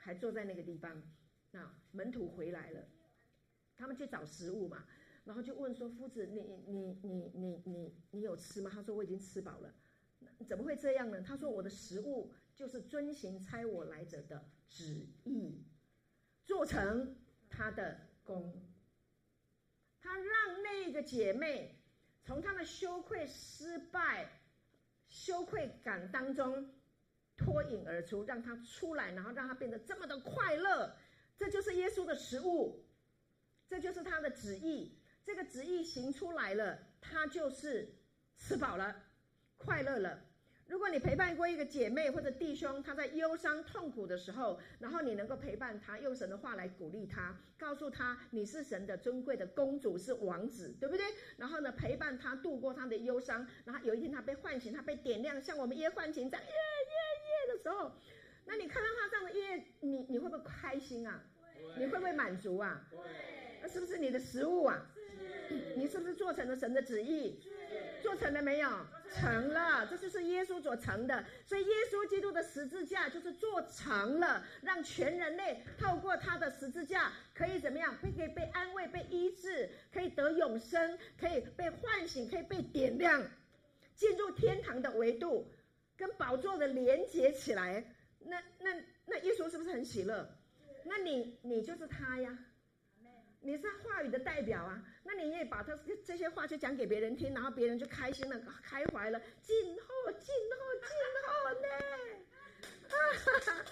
[0.00, 1.02] 还坐在那个地方，
[1.50, 2.88] 那门徒回来了，
[3.76, 4.86] 他们去找食物嘛，
[5.24, 9.74] 然后就问说：“夫子，你你你你你你有吃吗？”他说：“我已经吃饱了。”
[10.48, 11.20] 怎么会这样呢？
[11.20, 15.64] 他说：“我的食物就是遵行差我来者的旨意，
[16.44, 17.16] 做成
[17.50, 18.62] 他的工。”
[20.00, 21.82] 他让那个姐妹
[22.22, 24.30] 从他的羞愧、失败、
[25.08, 26.72] 羞愧感当中。
[27.38, 30.94] 脱颖而出，让他出来，然后让他变得这么的快乐，
[31.38, 32.84] 这就是耶稣的食物，
[33.68, 34.98] 这就是他的旨意。
[35.24, 37.94] 这个旨意行出来了，他就是
[38.36, 38.96] 吃饱了，
[39.56, 40.24] 快乐了。
[40.66, 51.06] 如果你陪伴过一个姐妹或者弟兄，他在忧伤痛苦的时候，然后你能够陪伴他，用神的话来鼓励他，告诉他你是神的尊贵的公主，是王子，对不对？
[51.38, 56.77] 然后呢，陪伴他度过他的忧伤，然后有一天他被唤醒，他被点亮，像我们耶唤醒这样耶耶耶
[57.58, 57.92] 的时候，
[58.46, 61.22] 那你看到他这样的耶，你你会不会开心啊？
[61.76, 62.80] 你会不会满足啊？
[63.60, 64.86] 那是不是你的食物啊？
[65.76, 67.40] 你是不是做成了神的旨意？
[68.00, 68.68] 做成了没有？
[69.10, 71.24] 成了，这就是耶稣所成的。
[71.44, 77.94] 所以耶稣基督的十字架就是做成了，让全人类透过他的十字架可以怎么样？
[78.00, 83.22] 可以被安慰、被医治，可以得永生，可以被唤醒，可以被点亮，
[83.96, 85.50] 进入天堂的维度，
[85.98, 87.84] 跟宝座的连接起来。
[88.20, 88.72] 那那
[89.04, 90.26] 那耶稣是不是很喜乐？
[90.84, 92.38] 那你你就是他呀。
[93.40, 100.90] 你是他话语的代表啊，那你也把他这些话就讲给别人听，然后别人就开心了、开怀了，静候静候静
[101.24, 101.68] 候呢？
[102.88, 103.64] 啊哈哈，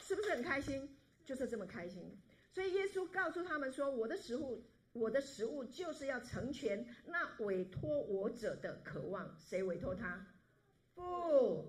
[0.00, 0.96] 是不是很开心？
[1.26, 2.18] 就是这么开心。
[2.50, 9.36] 所以耶稣告诉他们说：“我的食物，我的食物就是要成全那委托我者的渴望。
[9.38, 10.26] 谁委托他？
[10.94, 11.64] 不，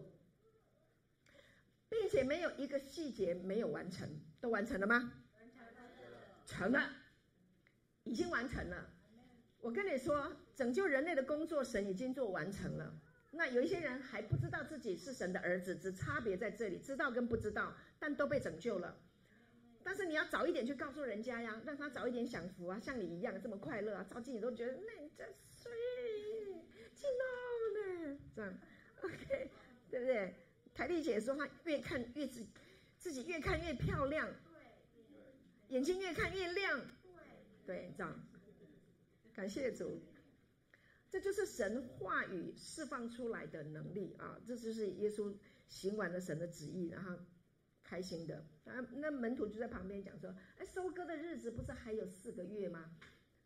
[1.90, 4.08] 并且没有一个细节没有完成，
[4.40, 5.12] 都完成了吗？”
[6.46, 6.90] 成了，
[8.04, 8.90] 已经完成了。
[9.62, 12.94] 我跟你说，拯救人类的工作，神已经做完成了。
[13.32, 18.96] 那有一些人还不知道自己是神的儿子，只差别在这里，知道跟不知道，但都被拯救了。
[19.84, 25.72] 但是你要早一点去告诉人家呀，让他早一点享福啊，像你一样这么快乐啊，照镜你都觉得那你真水，
[26.96, 27.24] 知道
[27.74, 28.20] 呢？
[28.36, 28.54] 这样
[29.06, 29.50] ，OK，
[29.90, 30.34] 对不对？
[30.74, 32.46] 台丽姐说，她越看越自
[32.98, 34.30] 自己越看越漂亮。
[35.70, 36.80] 眼睛越看越亮，
[37.66, 38.20] 对，这样，
[39.34, 40.00] 感谢主，
[41.10, 44.40] 这就是神话语释放出来的能力啊！
[44.46, 45.36] 这就是耶稣
[45.68, 47.18] 行完了神的旨意，然后
[47.84, 48.46] 开心的。
[48.66, 52.96] 啊，那门徒就在旁边讲说：“哎，收割的日子不是还有四个月吗？”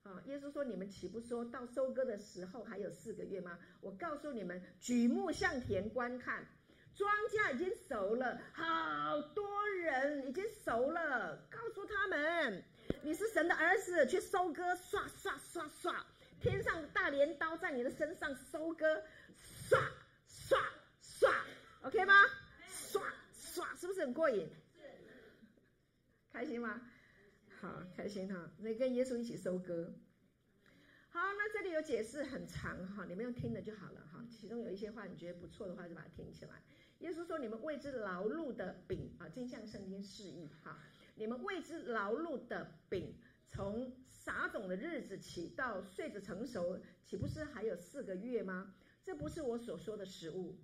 [0.03, 3.59] 啊，耶稣说：“你们岂不说到收割的时候还有四个月吗？
[3.81, 6.47] 我告诉你们，举目向田观看。”
[6.95, 11.37] 庄稼已经熟了，好多人已经熟了。
[11.49, 12.63] 告诉他们，
[13.03, 16.05] 你是神的儿子，去收割，刷刷刷刷，
[16.41, 19.01] 天上大镰刀在你的身上收割，
[19.69, 19.79] 刷
[20.27, 20.59] 刷
[21.01, 21.33] 刷
[21.83, 22.13] ，OK 吗？
[22.67, 23.01] 刷
[23.33, 24.49] 刷，是不是很过瘾？
[26.33, 26.81] 开心吗？
[27.62, 28.49] 好，开心哈！
[28.57, 29.93] 所以跟耶稣一起收割。
[31.10, 34.26] 好，那这里有解释很长哈，你们用听的就好了哈。
[34.32, 36.64] 其中有一些话你觉得不错的话，就把它听起来。
[36.99, 40.80] 耶稣说：“你们为之劳碌的饼啊，真像圣经示意哈。
[41.16, 43.14] 你们为之劳碌的饼，
[43.45, 48.74] 从撒种的日子起到穗子成熟，岂不是还有四个月吗？
[49.03, 50.57] 这不是我所说的食物，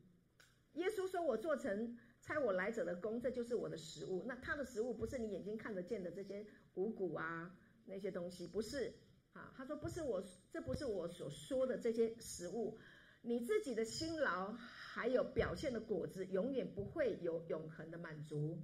[0.73, 4.23] 耶稣说：“我做成猜我来者的功，这就是我的食物。
[4.25, 7.55] 那他的食物不是你眼睛看得见的这些五谷啊，
[7.85, 8.95] 那些东西不是
[9.33, 9.53] 啊。
[9.55, 12.79] 他说不是我，这不是我所说的这些食物。
[13.21, 18.59] 你自己的辛劳还有表现的果子，永远不会有永恒的满足。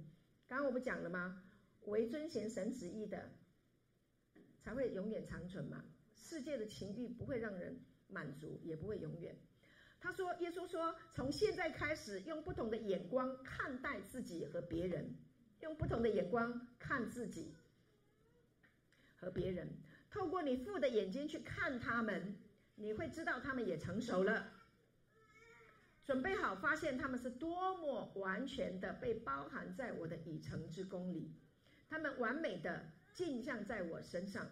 [0.48, 1.44] 刚刚我不讲了吗？
[1.82, 3.30] 唯遵行神旨意的，
[4.60, 5.84] 才会永远长存嘛。
[6.16, 9.36] 世界的情欲不会让人满足，也不会永远。”
[10.02, 15.16] 他说：“耶稣说，从现在开始，用不同的眼光看待自己和别人，
[15.60, 17.54] 用不同的眼光看自己
[19.16, 19.68] 和别人。
[20.10, 22.36] 透过你父的眼睛去看他们，
[22.74, 24.52] 你会知道他们也成熟了，
[26.04, 31.32] 准备好发现他们是多么完全的被包含在我的已成之功里，
[31.88, 34.44] 他们完美的镜像在我身上。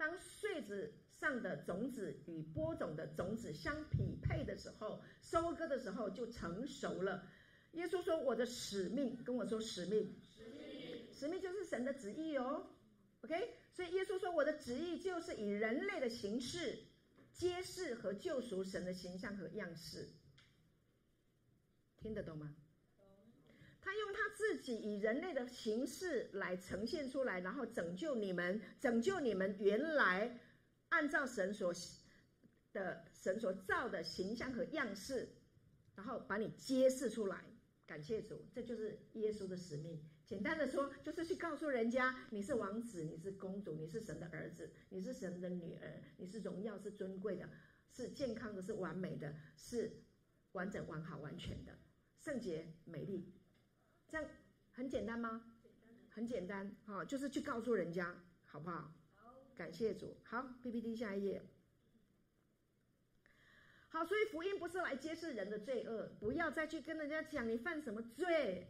[0.00, 0.90] 当穗子。”
[1.20, 7.28] 上的种子与播种的种子相匹配的时候，收割的时候就成熟了。
[7.72, 12.70] 耶稣说：“我的使命，跟我说使命，使命，使命就是神的旨意哦。
[13.20, 13.34] ”OK，
[13.70, 16.86] 所以耶稣说：“我的旨意就是以人类的形式，
[17.34, 20.08] 揭示和救赎神的形象和样式。”
[22.00, 22.56] 听得懂吗？
[23.90, 30.38] 他用他自己以人类的形式来呈现出来，然后拯救你们，拯救你们原来。
[30.90, 31.74] 按照神所
[32.72, 35.28] 的神所造的形象和样式，
[35.96, 37.42] 然后把你揭示出来。
[37.84, 40.00] 感谢主，这就是耶稣的使命。
[40.24, 47.48] 简单的说，就是去告诉人家，你是王子，你是公主，你是神的儿子，你是神的女儿，你是荣耀，是尊贵的，
[47.90, 49.92] 是健康的，是完美的，是
[50.52, 51.76] 完整、完好、完全的，
[52.20, 53.32] 圣洁、美丽。
[54.10, 54.28] 这样
[54.72, 55.42] 很简单吗？
[56.10, 58.92] 很简单，哈，就是去告诉人家，好不好？
[59.56, 61.42] 感谢主，好，PPT 下一页。
[63.90, 68.66] 好，所以福音不是来揭示人的罪恶，不要再去跟人家讲你犯什么罪。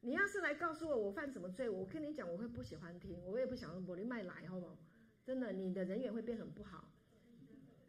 [0.00, 4.76] 你要是来告诉我我犯什么罪，我跟你讲我会不喜欢听，我也不想用玻璃麦来，好不好？
[5.24, 6.84] 真的，你的人缘会变很不好。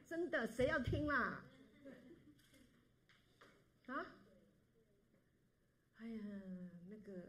[0.06, 1.44] 真的，谁要听啦？
[3.88, 4.17] 啊？
[5.98, 6.42] 哎呀，
[6.90, 7.22] 那个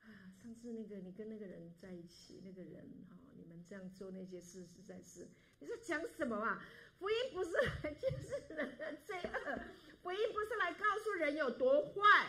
[0.00, 0.32] 啊。
[0.42, 5.28] 上次那个你跟那个人在一起，那个人哈，你们这样做那些事实在是，
[5.58, 6.62] 你在讲什么啊？
[6.98, 7.50] 福音不是
[7.82, 9.58] 来就是人的罪恶，
[10.02, 12.28] 福音不是来告诉人有多坏，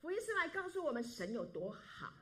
[0.00, 2.12] 福音是来告诉我们神有多好，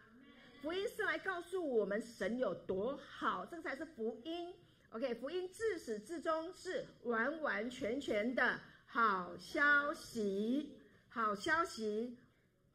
[0.63, 4.55] 福音是来告诉我们神有多好，这个才是福音。
[4.91, 8.61] OK，福音自始至终是完完全全的
[8.95, 10.71] 好消息，
[11.09, 12.17] 好消息，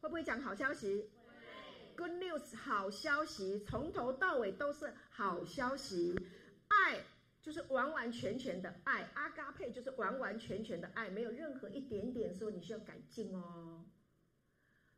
[0.01, 1.09] 会不会讲好消息
[1.95, 6.13] ？Good news，好消息，从头到尾都是好消息。
[6.67, 6.99] 爱
[7.41, 13.85] 就是完完全全的爱，阿嘎佩就是完完全全的爱，没有任何一点点说你需要改进哦。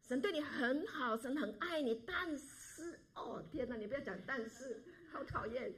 [0.02, 5.72] 神对你很好，神很爱你，但是哦天哪，你不要讲但是，好讨厌。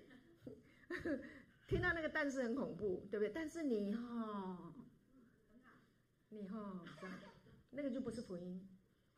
[1.68, 3.30] 听到那个但是很恐怖，对不对？
[3.30, 4.74] 但是你哈、哦，
[6.34, 6.86] 你哈、哦，
[7.70, 8.68] 那个就不是福音，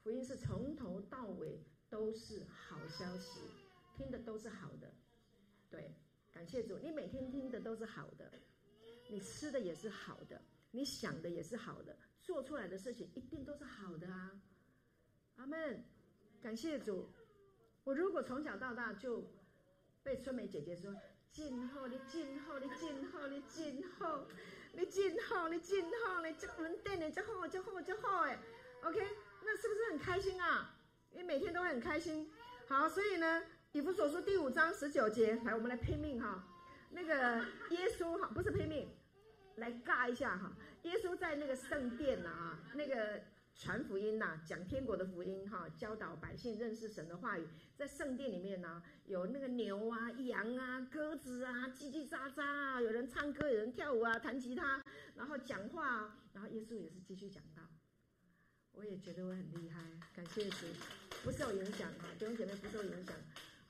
[0.04, 1.60] 福音是从头到尾。
[1.88, 3.40] 都是好消息，
[3.96, 4.92] 听的都是好的，
[5.70, 5.94] 对，
[6.34, 8.30] 感谢主，你每天听的都是好的，
[9.08, 14.32] 你吃的也是好的，你想的也是好的，做出来的事情一定都是好的啊，
[15.36, 15.86] 阿门，
[16.42, 17.08] 感谢主。
[17.84, 19.24] 我如果从小到大就
[20.04, 20.94] 被春梅姐姐说，
[21.32, 24.28] 静候你静候你静候你静候
[24.78, 28.38] 你真好你真好你这门店你就好这好这好哎
[28.84, 29.00] ，OK，
[29.44, 30.76] 那是不是很开心啊？
[31.12, 32.30] 因为每天都会很开心，
[32.68, 36.44] 好，所以呢，以弗所书第五章十九节，来，我们来拼命哈，
[36.90, 38.90] 那个耶稣哈，不是拼命，
[39.56, 40.52] 来尬一下哈，
[40.84, 43.22] 耶稣在那个圣殿啊，那个
[43.58, 54.84] 传福音呐，讲天国的福音哈，教导百姓认识神的话语，在圣殿里面呢，有那个牛啊、羊啊、鸽子啊，叽叽喳喳啊，有人唱歌，有人跳舞啊，弹吉他，
[55.16, 57.64] 然后讲话，啊然后耶稣也是继续讲道。
[58.74, 60.68] 我也觉得我很厉害，感谢主，
[61.24, 63.16] 不受影响哈，弟兄姐妹不受影响，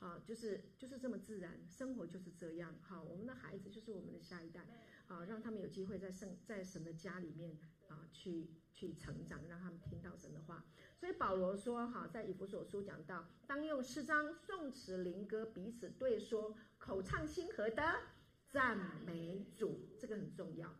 [0.00, 4.66] 啊，就是就是这么自然，生活就是这样，哈，我们的孩子就是我们的下一代，
[5.08, 7.56] 啊，让他们有机会在圣在神的家里面
[7.88, 10.64] 啊，去去成长，让他们听到神的话。
[10.96, 18.00] 所以保罗说，哈，在以弗所书讲到，当用诗章、颂词、灵歌彼此对说，口唱心和的
[18.48, 20.74] 赞美主，这个很重要。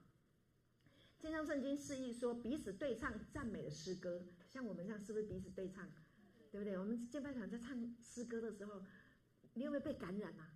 [1.19, 5.90] 健康圣经示意说，彼此对唱赞美的诗歌，像我们这样是不是彼此对唱？
[6.51, 6.78] 对不对？
[6.78, 8.82] 我们敬拜团在唱诗歌的时候，
[9.55, 10.53] 你有没有被感染啊？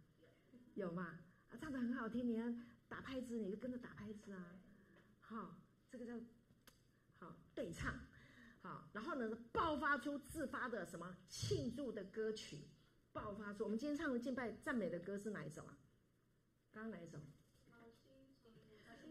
[0.75, 1.19] 有吗？
[1.51, 2.47] 啊，唱得很好听，你要
[2.91, 4.45] 打拍子，你就跟着打拍子啊。
[5.21, 5.57] 好，
[5.89, 6.13] 这个叫
[7.21, 7.95] 好对唱，
[8.61, 12.69] 好，然后呢，爆发出自发的什么庆祝的歌曲，
[13.13, 13.63] 爆发出。
[13.63, 15.79] 我们今天唱的敬拜赞美的歌是哪一首啊？
[16.73, 17.19] 刚刚哪一首？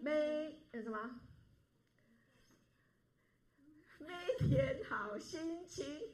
[0.01, 1.21] 每呃什么？
[3.99, 5.85] 每天好心情。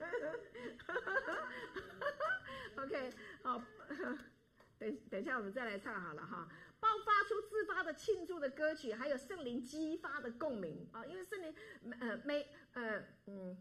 [2.78, 3.12] OK，
[3.42, 3.64] 好，
[4.78, 6.48] 等等一下我们再来唱好了哈。
[6.80, 11.06] 爆发出自发的庆祝的歌曲，还有圣灵激发的共鸣啊！
[11.06, 11.53] 因为圣灵
[11.99, 13.57] 呃每呃嗯，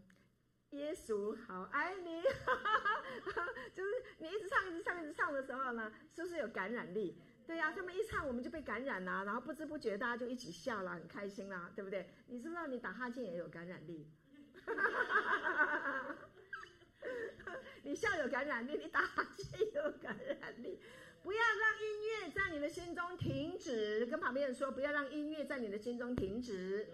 [0.71, 2.21] 耶稣好爱你，
[3.73, 3.89] 就是
[4.19, 7.17] 你一直唱一直唱一直唱的时候呢，是不是有感染力？
[7.47, 12.09] 对呀、他们一唱，我们就被感染啦，然后不知不觉大家就一起笑了，很开心啦，对不对？
[12.27, 14.07] 你知不知道你打哈欠也有感染力？
[17.83, 20.81] 你笑有感染力，你打哈欠也有感染力。
[21.25, 26.85] 不要让音乐在你的心中停止，跟旁边人说，不要让音乐在你的心中停止。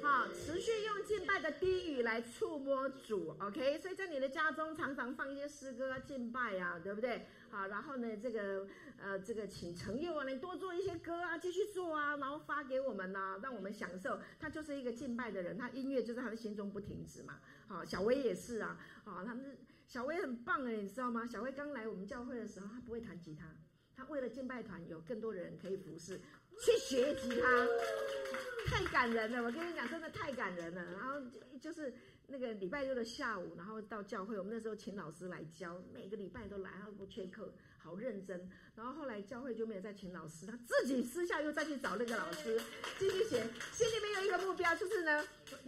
[0.00, 3.78] 好，持续用敬拜的低语来触摸主，OK？
[3.78, 7.26] 所以在你的家中常常放一些诗歌敬拜啊，对不对？
[7.50, 8.66] 好，然后呢，这个
[8.98, 14.18] 呃，这个请成佑啊，你多做一些歌啊，继续做啊，然后发给我们呐、啊，让我们享受。
[14.38, 17.40] 他就是一个敬拜的人，他音乐就在他的心中不停止嘛。
[17.68, 19.58] 好，小薇也是啊，好，他们
[19.90, 21.26] 小薇很棒哎，你知道吗？
[21.26, 23.44] 小薇刚来我们教会的时候，她不会弹吉他，
[23.96, 26.20] 她为了敬拜团有更多的人可以服侍。
[26.60, 27.66] 去学吉他，
[28.66, 29.42] 太感人了！
[29.42, 30.92] 我跟你讲，真的太感人了。
[30.92, 31.20] 然后
[31.60, 31.92] 就是
[32.28, 37.52] 那个礼拜六的下午，然后到教会，我们那时候请老师来教，每个礼拜都来，然后不缺课，
[37.82, 38.48] 好认真。
[38.74, 42.60] 然后后来教会就没有再请老师，他自己私下又再去找那个老师
[42.98, 43.42] 继续学。
[43.72, 45.22] 心里面有一个目标，就是呢，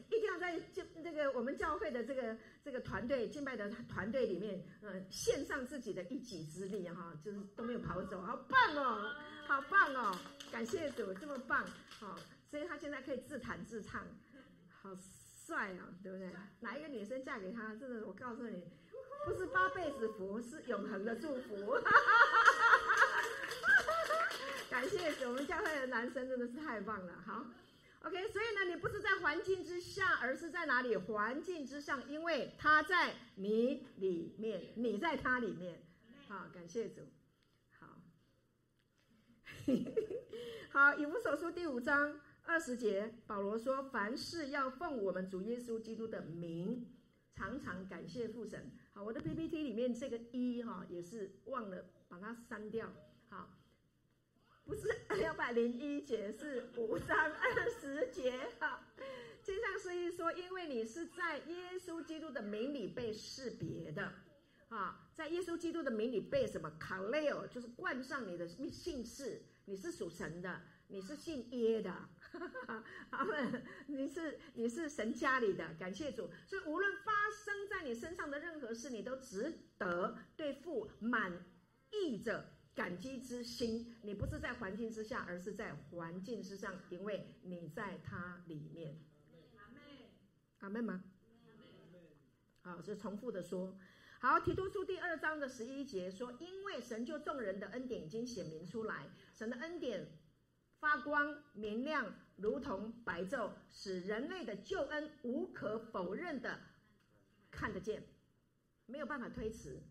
[0.09, 9.14] 一定要在这这个我们教会的这个这个团队敬拜的团队里面，嗯，献上自己的一己之力哈，就是都没有跑走，好棒哦！
[9.48, 10.16] 好棒哦！
[10.51, 11.66] 感谢主，这么棒，
[11.98, 12.16] 好、
[12.48, 14.06] 所以他现在可以自弹自唱，
[14.68, 14.94] 好
[15.47, 16.31] 帅啊，对不对？
[16.60, 18.64] 哪一个女生嫁给他，真的，我告诉你，
[19.27, 21.56] 不是八辈子福，是永恒的祝福。
[24.70, 27.20] 感谢，我们教会的男生真的是太棒了。
[27.27, 27.44] 好
[28.02, 30.97] ，OK，所以呢，你不是在环境之下，而是在哪里？
[30.97, 35.82] 环境之上，因为他在你里面，你在他里面。
[36.28, 37.02] 好，感谢主。
[40.70, 46.86] 好， 以弗所书第五章二十节，保罗说：“凡事要奉我们主耶稣基督的名，
[47.35, 52.93] 常常感谢父神。”好，我的 PPT 里面这个一哈也是忘了把它删掉。
[53.28, 53.48] 好，
[54.64, 54.86] 不是
[55.16, 58.39] 两百零一节，是五章二十节。
[58.59, 58.86] 哈，
[59.43, 64.12] 经上是一说，因为你是在耶稣基督的名里被识别的。
[64.69, 71.94] 啊，在耶稣基督的名里被什么？Kaleo 就是冠上你的姓氏，你是属神的，你是姓耶的，
[73.10, 76.30] 他们你是你是神家里的，感谢主。
[76.46, 81.44] 所以无论发生在你身上的任何事，你都值得对父满
[81.90, 83.96] 溢着感激之心。
[84.02, 88.98] 你不是在环境之下，而是在环境之上，因为你在他里面。
[89.59, 89.82] 阿门，
[90.60, 91.04] 阿门吗？
[92.62, 93.76] 好，是重复的说。
[94.20, 100.06] 好，提多书第二章的十一节说：“因为神就众人的恩典已经显明出来，神的恩典
[100.78, 106.59] 发光明亮，如同白昼，使人类的救恩无可否认的
[107.50, 108.02] 看得见，
[108.86, 109.82] 没有办法推辞。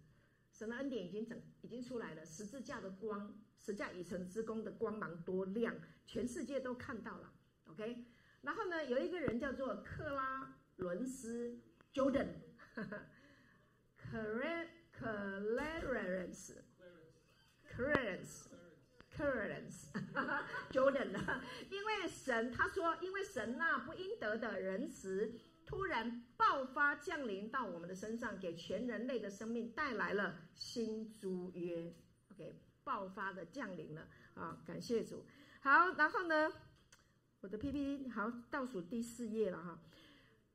[0.52, 7.34] 神的恩典已经整已经出来了，十字架的光，十架以成之功的光芒多亮，全世界都看到了。
[7.66, 8.06] OK，
[8.42, 11.60] 然后呢，有一个人叫做克拉伦斯
[11.94, 12.28] Jordan。
[12.76, 14.26] 呵
[19.22, 19.92] occurrence
[20.72, 21.42] Jordan 呢？
[21.70, 25.32] 因为神他说，因为神那不应得的仁慈
[25.66, 31.94] 突然爆发降临到我们的身上，给全人类的生命带来了新租约。
[32.32, 34.62] OK，爆发的降临了啊！
[34.66, 35.26] 感谢主。
[35.62, 36.52] 好，然后呢，
[37.42, 39.80] 我的 PPT 好倒数第四页了哈。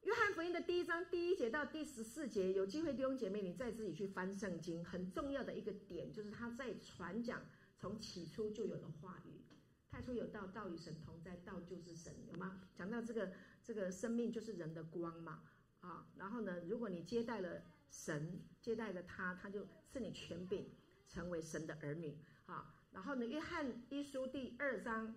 [0.03, 4.85] 约翰福音的第一章第一节到第十四节，有机会弟兄姐妹，你再自己去翻圣经。
[4.85, 7.41] 很重要的一个点就是他在传讲
[7.79, 9.43] 从起初就有的话语。
[9.91, 12.61] 太初有道，道与神同在，道就是神，有吗？
[12.75, 13.33] 讲到这个
[13.63, 15.43] 这个生命就是人的光嘛，
[15.81, 20.71] 啊，然后呢，如果你接待了神，接待了他，他就赐你权柄，
[21.09, 25.15] 成为神的儿女，啊，然后呢，约翰一书第二章。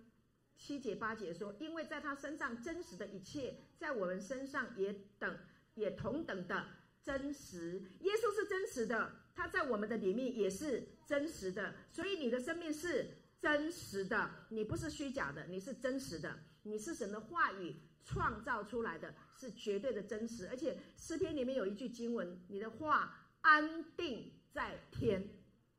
[0.56, 5.38] 七节八节说，因为在他身上真实的一切，在我们身上也等
[5.74, 6.66] 也同等的
[7.02, 7.82] 真实。
[8.00, 13.06] 耶稣是真实的，它在我们的里面也是真实的，所以你的生命是
[13.40, 17.74] 真实的，你不是虚假的，你是真实的，你是神的话语
[18.04, 20.48] 创造出来的，是绝对的真实。
[20.48, 25.26] 而且诗篇里面有一句经文：“你的话安定在天，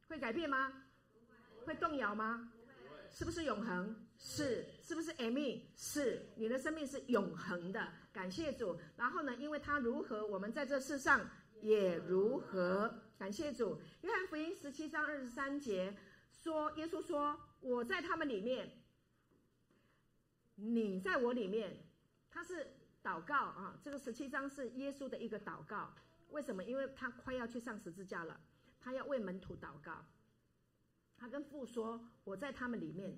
[0.07, 0.73] 会改变吗？
[1.65, 2.51] 会动摇吗？
[3.13, 3.95] 是不是永恒？
[4.17, 7.87] 是，是不是 Amy 是，你的生命是永恒的。
[8.13, 8.79] 感谢主。
[8.95, 11.29] 然后呢，因为他如何，我们在这世上
[11.61, 12.93] 也如何。
[13.21, 13.79] 感谢主。
[14.01, 15.95] 约翰福音十七章二十三节
[16.31, 18.81] 说：“耶稣说。”我在他们里面，
[20.55, 21.85] 你在我里面，
[22.31, 22.73] 他是
[23.03, 23.79] 祷告啊。
[23.83, 25.93] 这个十七章是耶稣的一个祷告。
[26.29, 26.63] 为什么？
[26.63, 28.41] 因为他快要去上十字架了，
[28.79, 30.03] 他要为门徒祷告。
[31.15, 33.15] 他跟父说：“我在他们里面，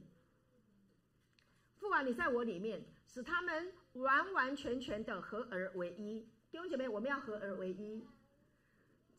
[1.79, 8.05] 父啊，你在我里面，使他们完完全全的合而为一。”弟兄姐妹，我们要合而为一。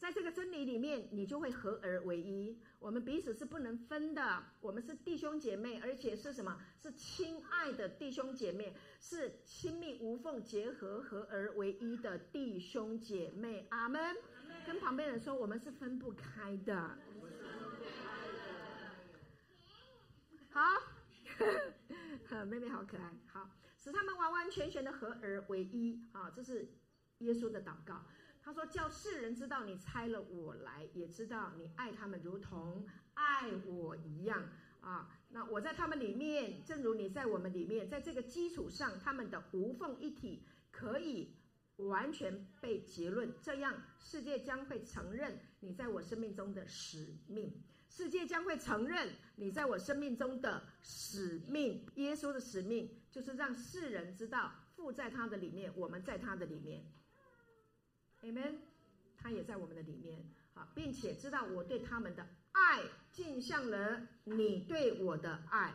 [0.04, 2.60] 在这个真理里面，你就会合而为一。
[2.78, 6.60] 我们彼此是不能分的，我们是弟兄姐妹，而且是什么？
[6.82, 13.66] 是亲爱的弟兄姐妹，是亲密无缝结合、合而为一的弟兄姐妹。
[13.70, 14.14] 阿门。
[14.66, 16.98] 跟旁边人说，我们是分不开的。
[20.50, 20.60] 好，
[22.44, 23.10] 妹妹好可爱。
[23.26, 23.48] 好，
[23.78, 25.98] 使他们完完全全的合而为一。
[26.12, 26.68] 啊，这是
[27.20, 28.04] 耶稣的祷告。
[28.44, 34.46] 他说：“叫世人知道你差了我来，也知道你爱他们如同爱我一样
[34.82, 35.18] 啊。
[35.30, 41.34] 那我在他们里面，正如你在我们里面，在这个基础上，他们的无缝一体可以
[41.76, 43.32] 完全被结论。
[43.40, 47.50] 这样，世界将会承认你在我生命中的使命。
[47.88, 51.86] 世界将会承认你在我生命中的使命。
[51.94, 56.84] 耶稣的使命就是让世人知道父在他的里面，我们在他的里面。”
[58.24, 58.54] Amen，
[59.18, 60.24] 他也在我们的里面
[60.54, 62.80] 啊，并且知道我对他们的爱，
[63.12, 65.74] 镜像了你对我的爱。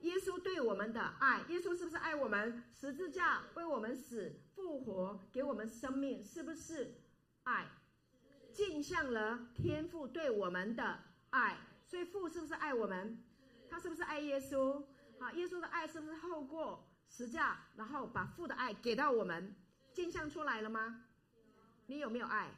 [0.00, 2.64] 耶稣对我们的爱，耶稣是不是爱我们？
[2.74, 6.96] 十字架为我们死，复活给我们生命，是不是
[7.44, 7.68] 爱？
[8.52, 10.98] 镜像了天父对我们的
[11.30, 11.56] 爱，
[11.86, 13.22] 所以父是不是爱我们？
[13.70, 14.82] 他是不是爱耶稣？
[15.20, 19.54] 啊，耶稣的爱是不是透过十字架，然后把父的爱给到我们？
[19.94, 21.03] 镜像出来了吗？
[21.86, 22.50] 你有没有爱？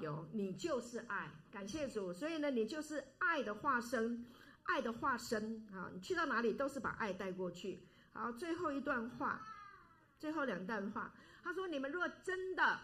[0.00, 1.30] 有，你就是爱。
[1.50, 4.24] 感谢主，所以呢，你就是爱的化身，
[4.62, 5.90] 爱的化身啊！
[5.92, 7.82] 你去到哪里都是把爱带过去。
[8.12, 9.46] 好，最后一段话，
[10.18, 11.12] 最后两段话，
[11.42, 12.78] 他说：“你们若真的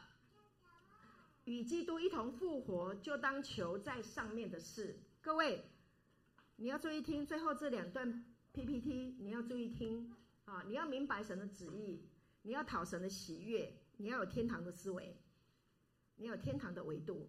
[1.44, 5.64] 与基督一同复活，就当求在上面的事。”各位，
[6.56, 10.64] 你要注意听最后这两段 PPT，你要注意听啊！
[10.66, 12.08] 你要明白神的旨意，
[12.42, 15.16] 你要讨神的喜悦，你要有天堂的思维。
[16.16, 17.28] 你有天堂的维度，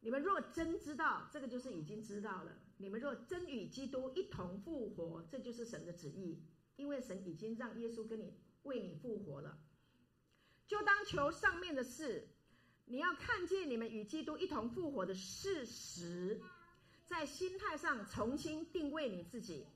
[0.00, 2.52] 你们若真知道，这个就是已经知道了。
[2.76, 6.42] 你们若真与基督一同复活，这就是神的旨意，
[6.76, 9.58] 因为神已经让耶稣跟你为你复活了，
[10.66, 12.28] 就当求上面的事。
[12.86, 16.40] 你要看见你们与基督一同复活的事实，
[17.04, 19.66] 在心态上重新定位你自己，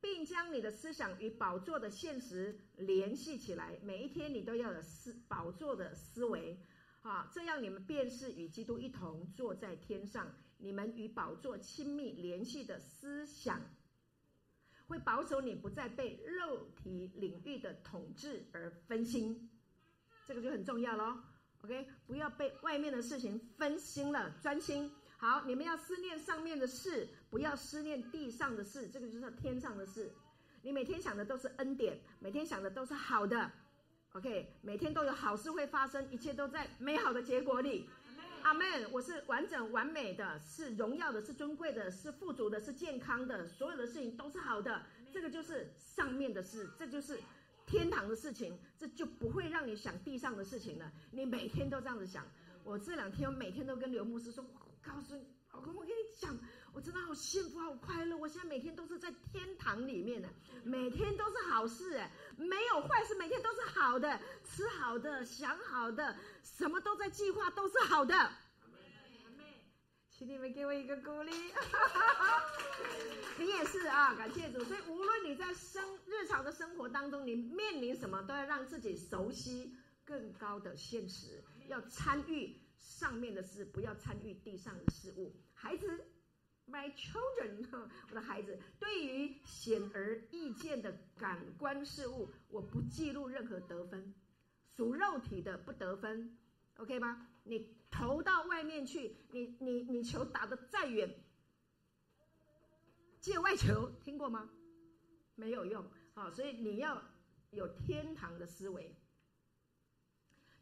[0.00, 3.78] 并将你的思想与宝座的现实联系起来。
[3.82, 6.58] 每一天你都要有思宝座的思维。
[7.06, 10.34] 啊，这样你们便是与基督一同坐在天上。
[10.58, 13.60] 你们与宝座亲密联系的思想，
[14.88, 19.50] 会保守你不再被肉体领域的统治而分心。
[20.26, 21.18] 这个就很重要喽。
[21.62, 24.90] OK，不要被外面的事情分心了，专心。
[25.18, 28.88] 好，你们要思念上面的事，不要思念地上的事。
[28.88, 30.10] 这个就是天上的事。
[30.62, 33.52] 你每天想的都是恩典，每天想的都是好的。
[34.16, 37.86] OK，每天都有好事会发生，一切都在美好的结果里。
[38.44, 38.66] 阿门。
[38.90, 44.80] 我是完整完美的，是荣耀的，是尊贵的，是富足的，是健康的，所有的事情都是好的。
[45.12, 47.20] 这个就是上面的事，这就是
[47.66, 50.90] 天堂的事情，这就不会让你想地上的事情了。
[51.10, 52.24] 你每天都这样子想。
[52.64, 56.34] 我这两天我每天都跟刘牧师说，我告诉你，老公，我跟你讲。
[56.76, 58.14] 我真的好幸福，好快乐！
[58.18, 60.28] 我现在每天都是在天堂里面呢，
[60.62, 61.98] 每天都是好事，
[62.36, 68.30] 没有坏事，每天都是好的，吃好的，想好的，什么都在计划，都是好的。
[70.10, 71.32] 请你们给我一个鼓励。
[73.40, 74.62] 你也是啊，感谢主。
[74.62, 79.74] 所以无论你在生日常的生活当中，你面临什么，都要让自己熟悉
[80.04, 85.34] 更高的现实，要参与上面的事，不要参与地上的事物。
[85.54, 86.04] 孩子。
[86.68, 87.64] My children，
[88.10, 94.14] 我的孩子，对于显而易见的感官事物，我不记录任何得分，
[94.76, 96.36] 属肉体的不得分
[96.76, 97.28] ，OK 吗？
[97.44, 101.14] 你投到外面去，你你你球打得再远，
[103.20, 104.50] 界外球，听过吗？
[105.36, 105.84] 没有用。
[106.14, 107.00] 好，所以你要
[107.50, 108.96] 有天堂的思维。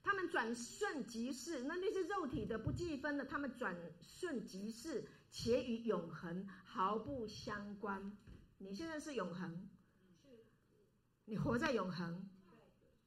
[0.02, 8.16] 他们转瞬即逝，那那些肉体的不计分的，他们转瞬即逝，且与永恒毫不相关。
[8.58, 9.68] 你现在是永恒，
[11.24, 12.24] 你活在永恒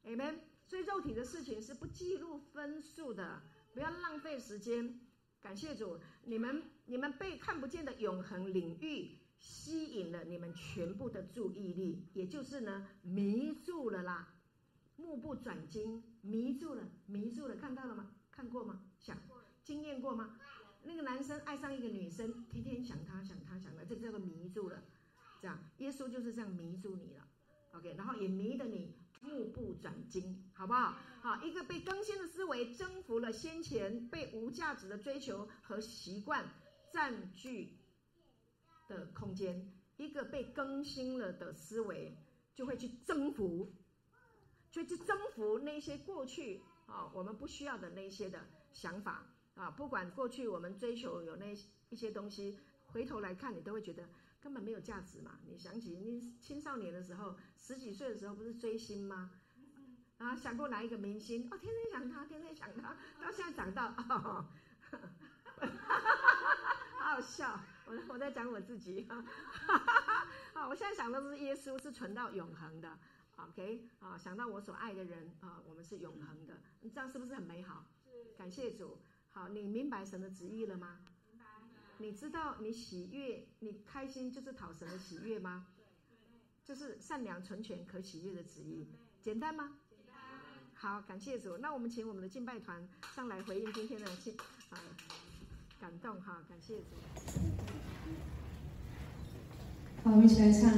[0.03, 0.39] ，Amen。
[0.65, 3.41] 所以肉体的事情是不记录分数的，
[3.73, 4.99] 不要浪费时间。
[5.41, 14.35] 感谢主，你们你们被看不见的永恒领域吸引了你们全部的注意力，也就是呢迷住了啦，
[14.97, 18.11] 目不转睛，迷住了，迷住了，看到了吗？
[18.29, 18.83] 看过吗？
[18.99, 19.17] 想
[19.63, 20.37] 经验过吗？
[20.87, 24.81] 那个男生爱上一个女生，天天想她，想她，想她，这叫做迷住了。
[25.41, 27.27] 这样，耶稣就是这样迷住你了
[27.73, 30.97] ，OK，然后也迷得你目不转睛，好不好？
[31.21, 36.49] 好，一个被更新的思维征服了先前被无价值的追求和习惯
[36.91, 37.77] 占据
[38.87, 42.17] 的空间，一个被更新了的思维
[42.55, 43.71] 就会去征服，
[44.71, 48.39] 就去征服那些过去啊我们不需要的那些的
[48.71, 49.25] 想法
[49.57, 51.53] 啊，不管过去我们追求有那
[51.89, 54.07] 一些东西，回头来看你都会觉得。
[54.39, 55.39] 根本没有价值嘛！
[55.45, 59.31] 你想起你青少年的时候，十几岁的时候不是追星吗？
[60.19, 61.49] 啊，想过哪一个明星？
[61.51, 64.45] 哦，天天想他，天天想他， 到现在长到，哦，
[64.91, 64.99] 哈
[66.99, 67.59] 好好笑！
[67.87, 70.27] 我我在讲我自己，哈哈哈！
[70.53, 72.97] 啊，我现在想的是耶稣是存到永恒的
[73.37, 73.89] ，OK？
[73.99, 77.83] 啊，想到我所爱的人啊，我们是永恒的，你这样是不是很美好？
[78.37, 78.97] 感谢主。
[79.37, 80.97] 好，你明白神的旨意了吗？
[81.99, 85.67] 你知道你喜悦、你开心就是讨神的喜悦吗？
[86.65, 88.87] 就是善良、纯全、可喜悦的旨意，
[89.21, 89.77] 简单吗？
[89.87, 90.15] 简单。
[90.73, 91.55] 好，感谢主。
[91.59, 94.35] 那我们请我们的敬拜团上来回应今天的信
[94.71, 94.79] 啊，
[95.79, 96.95] 感动哈，感谢主。
[100.03, 100.71] 好，我们一起来唱。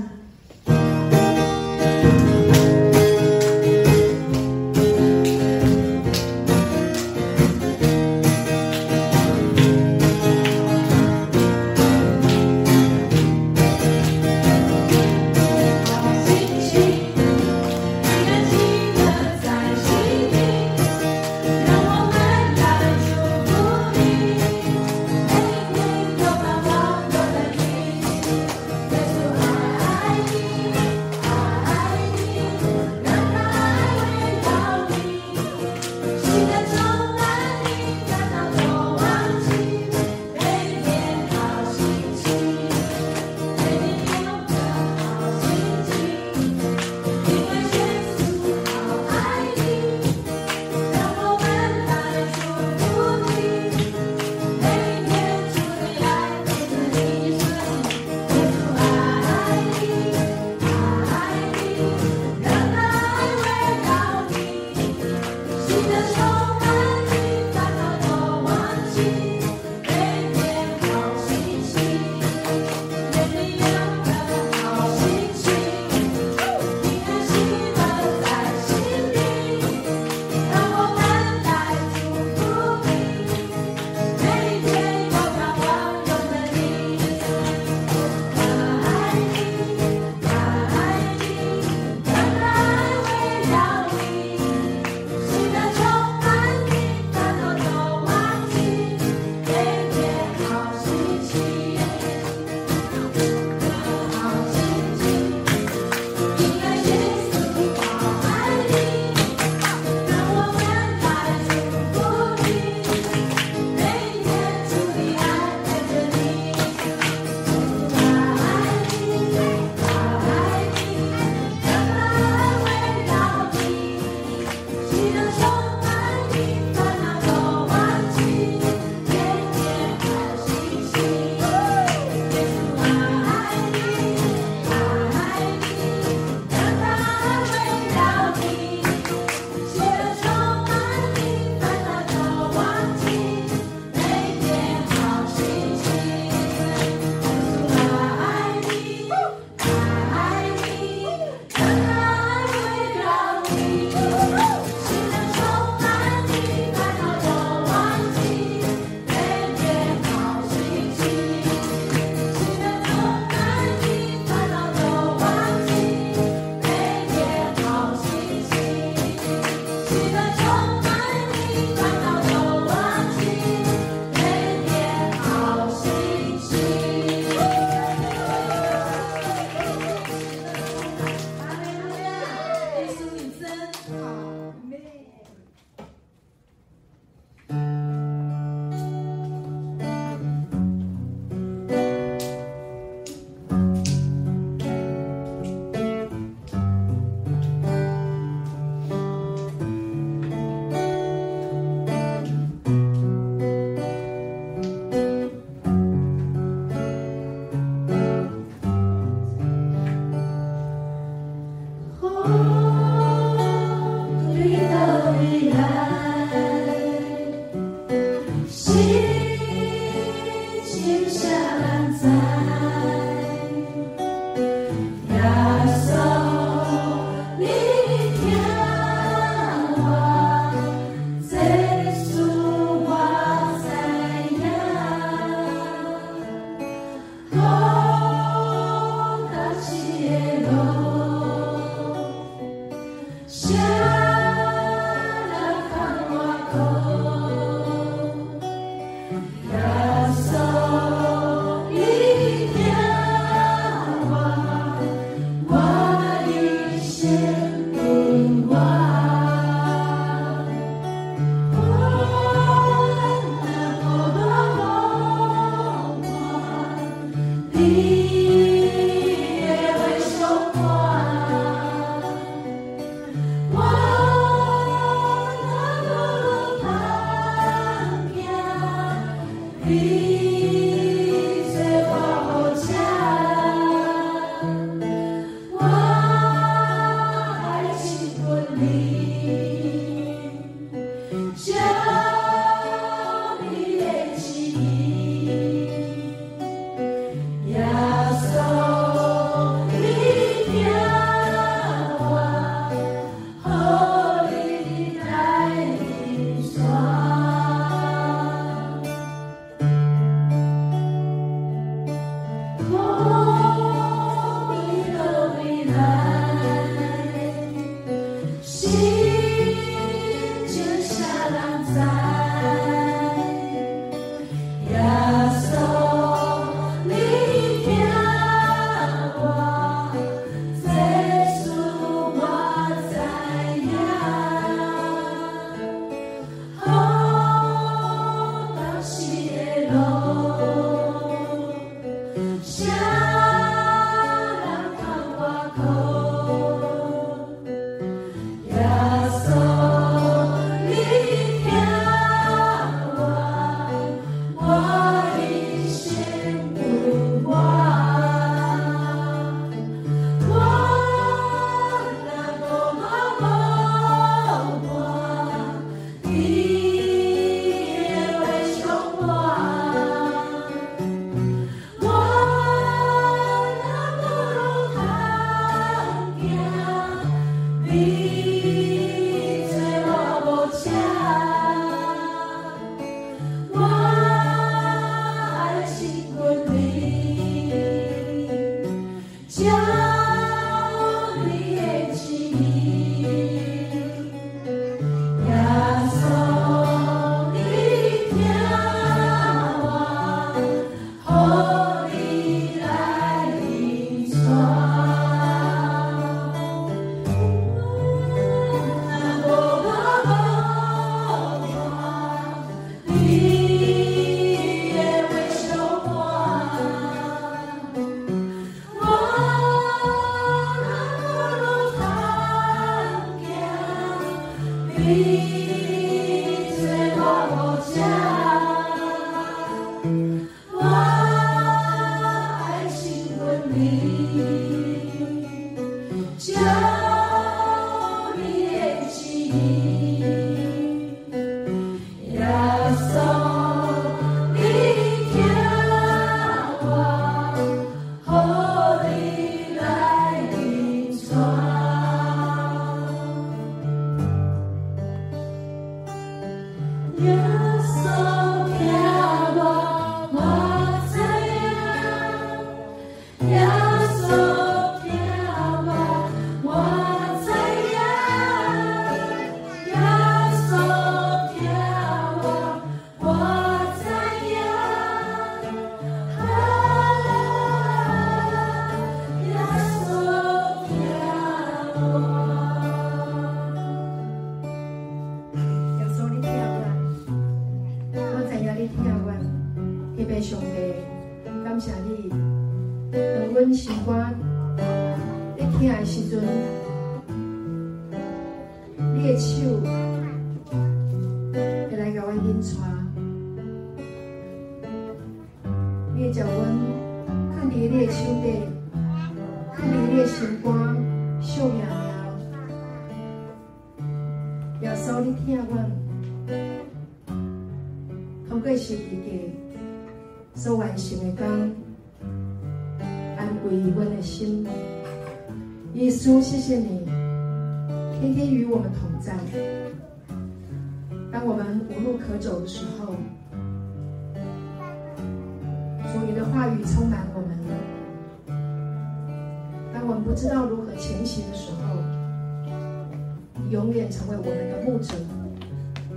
[543.90, 544.96] 成为我们的牧者，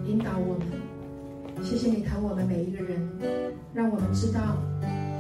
[0.07, 0.67] 引导我们。
[1.63, 3.01] 谢谢你疼我们每一个人，
[3.73, 4.57] 让我们知道，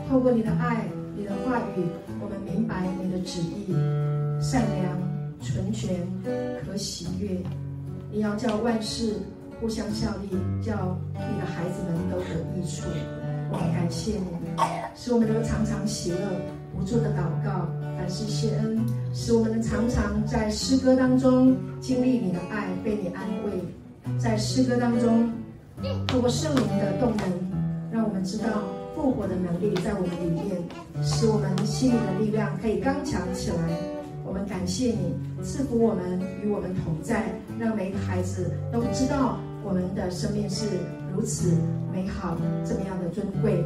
[0.09, 0.85] 透过你的爱、
[1.17, 1.85] 你的话语，
[2.21, 3.73] 我们明白你的旨意。
[4.41, 4.99] 善良、
[5.41, 6.05] 纯全、
[6.67, 7.39] 可喜悦，
[8.11, 9.15] 你要叫万事
[9.61, 12.89] 互相效力，叫你的孩子们都得益处。
[13.53, 14.25] 我们感谢你，
[14.97, 16.17] 使我们都常常喜乐，
[16.75, 23.53] 不住的祷告，凡事谢恩，使我们常常在诗歌当中经历你的爱，被你安慰，
[24.19, 25.31] 在诗歌当中
[26.07, 27.29] 透过圣灵的动能，
[27.93, 28.65] 让我们知道
[28.95, 30.57] 复活的能力在我们里面，
[31.03, 33.57] 使我们心里的力量可以刚强起来。
[34.25, 37.27] 我们感谢你赐福我们，与我们同在，
[37.59, 40.65] 让每个孩子都知道我们的生命是
[41.15, 41.51] 如此
[41.93, 43.63] 美好，这么样的尊贵，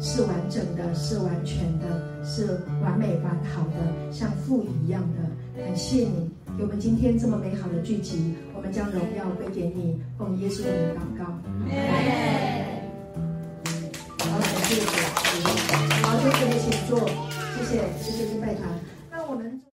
[0.00, 5.18] 是完整的，是完全的，是完美完好的，像父一样的。
[5.60, 11.24] 感谢你给我们今天这么美好的聚集，我们将荣耀归给你，奉耶稣的名祷告。
[14.24, 14.86] 好，感谢主。
[16.02, 17.06] 好，谢谢你，请坐。
[17.58, 18.64] 谢谢，谢谢敬拜堂。
[19.10, 19.60] 那我们。